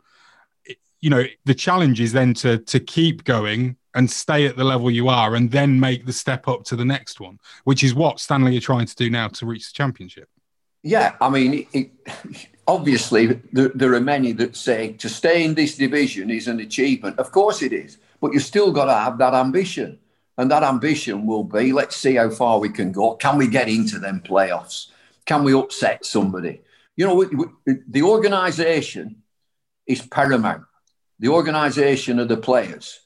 It, 0.65 0.77
you 0.99 1.09
know, 1.09 1.25
the 1.45 1.55
challenge 1.55 1.99
is 2.01 2.11
then 2.11 2.33
to 2.35 2.59
to 2.59 2.79
keep 2.79 3.23
going 3.23 3.77
and 3.93 4.09
stay 4.09 4.45
at 4.45 4.55
the 4.55 4.63
level 4.63 4.89
you 4.89 5.09
are, 5.09 5.35
and 5.35 5.51
then 5.51 5.79
make 5.79 6.05
the 6.05 6.13
step 6.13 6.47
up 6.47 6.63
to 6.63 6.75
the 6.75 6.85
next 6.85 7.19
one, 7.19 7.39
which 7.65 7.83
is 7.83 7.93
what 7.93 8.19
Stanley 8.19 8.57
are 8.57 8.61
trying 8.61 8.85
to 8.85 8.95
do 8.95 9.09
now 9.09 9.27
to 9.27 9.45
reach 9.45 9.67
the 9.67 9.73
championship. 9.73 10.29
Yeah, 10.83 11.15
I 11.21 11.29
mean, 11.29 11.67
it, 11.73 11.91
obviously 12.71 13.25
there, 13.51 13.71
there, 13.75 13.93
are 13.93 14.01
many 14.01 14.31
that 14.31 14.55
say 14.55 14.93
to 14.93 15.09
stay 15.09 15.43
in 15.43 15.53
this 15.55 15.75
division 15.75 16.29
is 16.29 16.47
an 16.47 16.59
achievement. 16.61 17.19
Of 17.19 17.31
course 17.31 17.61
it 17.61 17.73
is, 17.73 17.97
but 18.21 18.31
you've 18.33 18.43
still 18.43 18.71
got 18.71 18.85
to 18.85 18.93
have 18.93 19.17
that 19.17 19.33
ambition. 19.33 19.99
And 20.37 20.49
that 20.49 20.63
ambition 20.63 21.27
will 21.27 21.43
be 21.43 21.73
let's 21.73 21.97
see 21.97 22.15
how 22.15 22.29
far 22.29 22.59
we 22.59 22.69
can 22.69 22.91
go. 22.93 23.15
Can 23.15 23.37
we 23.37 23.47
get 23.47 23.67
into 23.67 23.99
them 23.99 24.21
playoffs? 24.21 24.87
Can 25.25 25.43
we 25.43 25.53
upset 25.53 26.05
somebody? 26.05 26.61
You 26.95 27.05
know, 27.05 27.15
we, 27.15 27.25
we, 27.27 27.45
the 27.87 28.03
organisation 28.03 29.17
is 29.85 30.01
paramount. 30.01 30.63
The 31.19 31.27
organisation 31.27 32.19
of 32.19 32.29
the 32.29 32.37
players. 32.37 33.01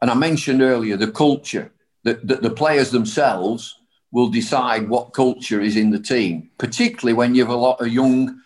And 0.00 0.10
I 0.10 0.14
mentioned 0.14 0.62
earlier 0.62 0.96
the 0.96 1.10
culture, 1.10 1.72
that 2.04 2.26
the, 2.26 2.36
the 2.36 2.50
players 2.50 2.90
themselves 2.90 3.74
will 4.12 4.28
decide 4.28 4.88
what 4.88 5.12
culture 5.12 5.60
is 5.60 5.76
in 5.76 5.90
the 5.90 6.00
team, 6.00 6.50
particularly 6.58 7.14
when 7.14 7.34
you 7.34 7.42
have 7.42 7.52
a 7.52 7.56
lot 7.56 7.80
of 7.80 7.88
young 7.88 8.40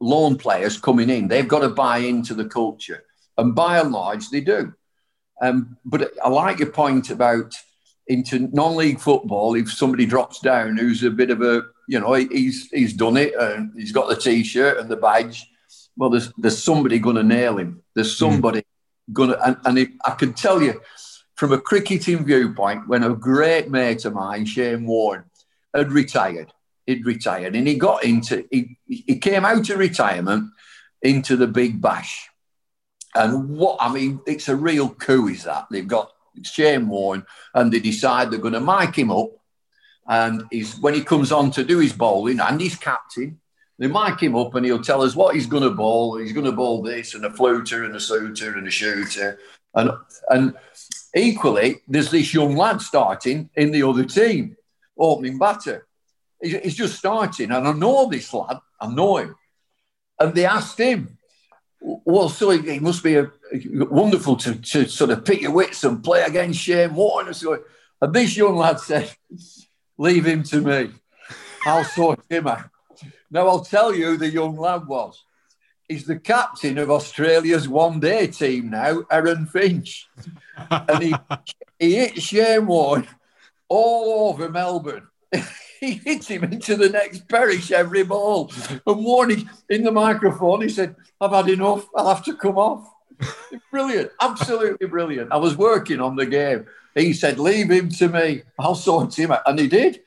loan 0.00 0.36
players 0.36 0.78
coming 0.78 1.10
in. 1.10 1.28
They've 1.28 1.48
got 1.48 1.60
to 1.60 1.68
buy 1.68 1.98
into 1.98 2.34
the 2.34 2.44
culture. 2.44 3.04
And 3.36 3.54
by 3.54 3.78
and 3.78 3.92
large, 3.92 4.30
they 4.30 4.40
do. 4.40 4.74
Um, 5.40 5.76
but 5.84 6.12
I 6.22 6.28
like 6.28 6.58
your 6.58 6.70
point 6.70 7.10
about 7.10 7.54
into 8.06 8.48
non-league 8.52 9.00
football. 9.00 9.54
If 9.54 9.72
somebody 9.72 10.06
drops 10.06 10.40
down, 10.40 10.76
who's 10.76 11.04
a 11.04 11.10
bit 11.10 11.30
of 11.30 11.42
a, 11.42 11.62
you 11.86 12.00
know, 12.00 12.14
he's 12.14 12.68
he's 12.70 12.92
done 12.92 13.16
it 13.16 13.34
and 13.38 13.72
he's 13.76 13.92
got 13.92 14.08
the 14.08 14.16
t-shirt 14.16 14.78
and 14.78 14.88
the 14.88 14.96
badge. 14.96 15.46
Well, 15.96 16.10
there's 16.10 16.32
there's 16.38 16.62
somebody 16.62 16.98
going 16.98 17.16
to 17.16 17.22
nail 17.22 17.58
him. 17.58 17.82
There's 17.94 18.12
hmm. 18.18 18.30
somebody 18.30 18.60
mm. 18.60 19.12
going 19.12 19.30
to, 19.30 19.42
and, 19.42 19.56
and 19.64 19.78
it, 19.78 19.90
I 20.04 20.12
can 20.12 20.32
tell 20.32 20.62
you 20.62 20.80
from 21.38 21.52
a 21.52 21.60
cricketing 21.60 22.24
viewpoint, 22.24 22.88
when 22.88 23.04
a 23.04 23.14
great 23.14 23.70
mate 23.70 24.04
of 24.04 24.12
mine, 24.12 24.44
Shane 24.44 24.84
Warne, 24.84 25.24
had 25.72 25.92
retired, 25.92 26.52
he'd 26.88 27.04
retired, 27.04 27.54
and 27.54 27.68
he 27.68 27.74
got 27.74 28.02
into, 28.02 28.46
he, 28.50 28.78
he 28.86 29.18
came 29.18 29.44
out 29.44 29.68
of 29.68 29.78
retirement 29.78 30.50
into 31.02 31.36
the 31.36 31.46
Big 31.46 31.82
Bash. 31.82 32.30
And 33.14 33.50
what 33.50 33.76
I 33.78 33.92
mean, 33.92 34.20
it's 34.26 34.48
a 34.48 34.56
real 34.56 34.88
coup, 34.88 35.28
is 35.28 35.44
that 35.44 35.66
they've 35.70 35.86
got 35.86 36.10
Shane 36.42 36.88
Warne, 36.88 37.26
and 37.54 37.70
they 37.70 37.80
decide 37.80 38.30
they're 38.30 38.40
going 38.40 38.54
to 38.54 38.60
mic 38.60 38.96
him 38.96 39.10
up. 39.10 39.30
And 40.06 40.44
he's 40.50 40.80
when 40.80 40.94
he 40.94 41.04
comes 41.04 41.30
on 41.30 41.50
to 41.52 41.64
do 41.64 41.78
his 41.78 41.92
bowling, 41.92 42.40
and 42.40 42.58
he's 42.58 42.76
captain, 42.76 43.38
they 43.78 43.86
mic 43.86 44.22
him 44.22 44.34
up, 44.34 44.54
and 44.54 44.64
he'll 44.64 44.82
tell 44.82 45.02
us 45.02 45.14
what 45.14 45.34
he's 45.34 45.46
going 45.46 45.64
to 45.64 45.70
bowl. 45.70 46.16
He's 46.16 46.32
going 46.32 46.46
to 46.46 46.52
bowl 46.52 46.82
this, 46.82 47.14
and 47.14 47.24
a 47.26 47.30
fluter, 47.30 47.84
and 47.84 47.94
a 47.94 48.00
suitor, 48.00 48.56
and 48.56 48.66
a 48.66 48.70
shooter, 48.70 49.38
and 49.74 49.90
and 50.30 50.54
equally, 51.14 51.82
there's 51.86 52.10
this 52.10 52.32
young 52.32 52.56
lad 52.56 52.80
starting 52.80 53.50
in 53.56 53.72
the 53.72 53.82
other 53.82 54.04
team, 54.04 54.56
opening 54.98 55.38
batter. 55.38 55.84
He's 56.40 56.76
just 56.76 56.98
starting, 56.98 57.50
and 57.50 57.66
I 57.66 57.72
know 57.72 58.08
this 58.08 58.32
lad. 58.32 58.58
I 58.80 58.86
know 58.86 59.16
him, 59.16 59.34
and 60.20 60.34
they 60.34 60.46
asked 60.46 60.78
him 60.78 61.18
well, 61.80 62.28
so 62.28 62.50
it 62.50 62.82
must 62.82 63.02
be 63.02 63.16
a, 63.16 63.30
wonderful 63.72 64.36
to, 64.36 64.54
to 64.56 64.88
sort 64.88 65.10
of 65.10 65.24
pick 65.24 65.40
your 65.40 65.52
wits 65.52 65.84
and 65.84 66.02
play 66.02 66.22
against 66.22 66.60
Shane 66.60 66.94
Warne. 66.94 67.32
So, 67.34 67.62
and 68.00 68.12
this 68.12 68.36
young 68.36 68.56
lad 68.56 68.80
said, 68.80 69.14
Leave 69.96 70.26
him 70.26 70.42
to 70.44 70.60
me. 70.60 70.90
I'll 71.66 71.84
sort 71.84 72.20
him 72.28 72.46
out. 72.46 72.70
Now, 73.30 73.48
I'll 73.48 73.64
tell 73.64 73.94
you 73.94 74.06
who 74.06 74.16
the 74.16 74.30
young 74.30 74.56
lad 74.56 74.86
was. 74.86 75.22
He's 75.88 76.04
the 76.04 76.18
captain 76.18 76.78
of 76.78 76.90
Australia's 76.90 77.68
one 77.68 77.98
day 78.00 78.26
team 78.26 78.70
now, 78.70 79.04
Aaron 79.10 79.46
Finch. 79.46 80.06
And 80.70 81.02
he, 81.02 81.14
he 81.78 81.94
hit 81.96 82.22
Shane 82.22 82.66
Warne 82.66 83.08
all 83.68 84.30
over 84.30 84.48
Melbourne. 84.48 85.08
he 85.80 85.92
hit 85.92 86.24
him 86.24 86.44
into 86.44 86.76
the 86.76 86.88
next 86.88 87.28
parish 87.28 87.70
every 87.70 88.04
ball. 88.04 88.52
And 88.70 88.96
Warnie 88.96 89.48
in 89.68 89.84
the 89.84 89.92
microphone, 89.92 90.62
he 90.62 90.68
said, 90.68 90.96
I've 91.20 91.32
had 91.32 91.48
enough. 91.48 91.86
I'll 91.94 92.14
have 92.14 92.24
to 92.24 92.36
come 92.36 92.58
off. 92.58 92.88
brilliant. 93.70 94.10
Absolutely 94.20 94.86
brilliant. 94.86 95.32
I 95.32 95.36
was 95.36 95.56
working 95.56 96.00
on 96.00 96.16
the 96.16 96.26
game. 96.26 96.66
He 96.94 97.12
said, 97.12 97.38
Leave 97.38 97.70
him 97.70 97.90
to 97.90 98.08
me. 98.08 98.42
I'll 98.58 98.74
sort 98.74 99.18
him 99.18 99.32
out. 99.32 99.42
And 99.46 99.58
he 99.58 99.68
did. 99.68 100.00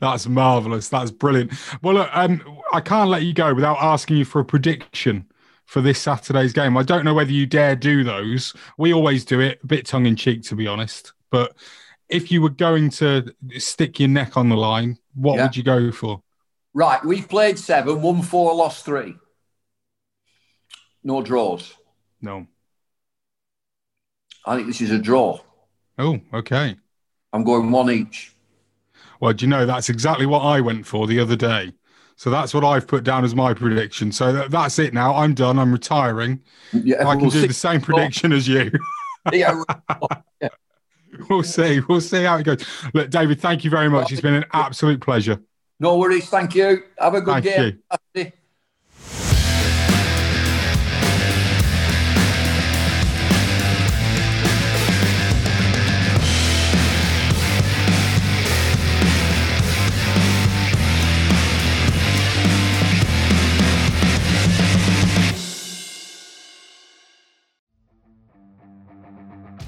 That's 0.00 0.26
marvelous. 0.26 0.88
That's 0.88 1.10
brilliant. 1.10 1.52
Well, 1.82 1.94
look, 1.94 2.10
um, 2.12 2.42
I 2.72 2.80
can't 2.80 3.10
let 3.10 3.22
you 3.22 3.34
go 3.34 3.54
without 3.54 3.76
asking 3.80 4.16
you 4.16 4.24
for 4.24 4.40
a 4.40 4.44
prediction 4.44 5.26
for 5.66 5.80
this 5.80 6.00
Saturday's 6.00 6.52
game. 6.52 6.76
I 6.76 6.82
don't 6.82 7.04
know 7.04 7.12
whether 7.12 7.32
you 7.32 7.44
dare 7.44 7.76
do 7.76 8.02
those. 8.02 8.54
We 8.78 8.94
always 8.94 9.24
do 9.24 9.40
it, 9.40 9.60
a 9.62 9.66
bit 9.66 9.84
tongue 9.84 10.06
in 10.06 10.16
cheek, 10.16 10.42
to 10.44 10.54
be 10.54 10.66
honest. 10.66 11.12
But 11.30 11.56
if 12.08 12.30
you 12.30 12.42
were 12.42 12.50
going 12.50 12.90
to 12.90 13.32
stick 13.58 13.98
your 13.98 14.08
neck 14.08 14.36
on 14.36 14.48
the 14.48 14.56
line, 14.56 14.98
what 15.14 15.36
yeah. 15.36 15.44
would 15.44 15.56
you 15.56 15.62
go 15.62 15.90
for? 15.90 16.22
Right, 16.74 17.02
we've 17.04 17.28
played 17.28 17.58
seven, 17.58 18.02
won 18.02 18.22
four, 18.22 18.54
lost 18.54 18.84
three. 18.84 19.16
No 21.02 21.22
draws. 21.22 21.74
No. 22.20 22.46
I 24.44 24.56
think 24.56 24.68
this 24.68 24.80
is 24.80 24.90
a 24.90 24.98
draw. 24.98 25.40
Oh, 25.98 26.20
okay. 26.34 26.76
I'm 27.32 27.44
going 27.44 27.70
one 27.70 27.90
each. 27.90 28.32
Well, 29.20 29.32
do 29.32 29.44
you 29.44 29.50
know 29.50 29.66
that's 29.66 29.88
exactly 29.88 30.26
what 30.26 30.40
I 30.40 30.60
went 30.60 30.86
for 30.86 31.06
the 31.06 31.20
other 31.20 31.36
day. 31.36 31.72
So 32.16 32.30
that's 32.30 32.54
what 32.54 32.64
I've 32.64 32.86
put 32.86 33.04
down 33.04 33.24
as 33.24 33.34
my 33.34 33.52
prediction. 33.52 34.10
So 34.10 34.32
that, 34.32 34.50
that's 34.50 34.78
it 34.78 34.94
now. 34.94 35.14
I'm 35.14 35.34
done. 35.34 35.58
I'm 35.58 35.72
retiring. 35.72 36.40
Yeah, 36.72 37.06
I 37.06 37.16
can 37.16 37.28
do 37.28 37.46
the 37.46 37.52
same 37.52 37.80
prediction 37.80 38.32
as 38.32 38.48
you. 38.48 38.70
yeah, 39.32 39.62
yeah. 40.40 40.48
we'll 41.30 41.42
see. 41.42 41.80
We'll 41.88 42.00
see 42.00 42.24
how 42.24 42.36
it 42.36 42.44
goes. 42.44 42.64
Look, 42.94 43.10
David, 43.10 43.40
thank 43.40 43.64
you 43.64 43.70
very 43.70 43.88
much. 43.88 44.12
It's 44.12 44.20
been 44.20 44.34
an 44.34 44.44
absolute 44.52 45.00
pleasure. 45.00 45.40
No 45.78 45.98
worries. 45.98 46.28
Thank 46.28 46.54
you. 46.54 46.82
Have 46.98 47.14
a 47.14 47.20
good 47.20 47.44
thank 47.44 47.44
game. 47.44 47.82
You. 48.14 48.32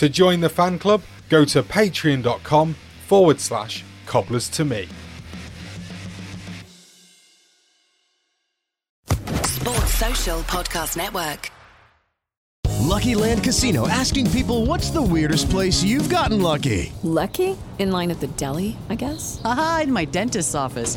To 0.00 0.08
join 0.08 0.40
the 0.40 0.48
fan 0.48 0.78
club, 0.78 1.02
go 1.28 1.44
to 1.44 1.62
patreon.com 1.62 2.74
forward 3.06 3.38
slash 3.38 3.84
cobblers 4.06 4.48
to 4.48 4.64
me. 4.64 4.88
Sports 9.44 9.94
Social 9.94 10.40
Podcast 10.44 10.96
Network. 10.96 11.50
Lucky 12.80 13.14
Land 13.14 13.44
Casino 13.44 13.86
asking 13.88 14.30
people 14.30 14.64
what's 14.64 14.88
the 14.88 15.02
weirdest 15.02 15.50
place 15.50 15.82
you've 15.82 16.08
gotten 16.08 16.40
lucky? 16.40 16.94
Lucky? 17.02 17.58
In 17.78 17.92
line 17.92 18.10
at 18.10 18.20
the 18.20 18.28
deli, 18.38 18.78
I 18.88 18.94
guess? 18.94 19.42
Aha, 19.44 19.80
in 19.82 19.92
my 19.92 20.06
dentist's 20.06 20.54
office. 20.54 20.96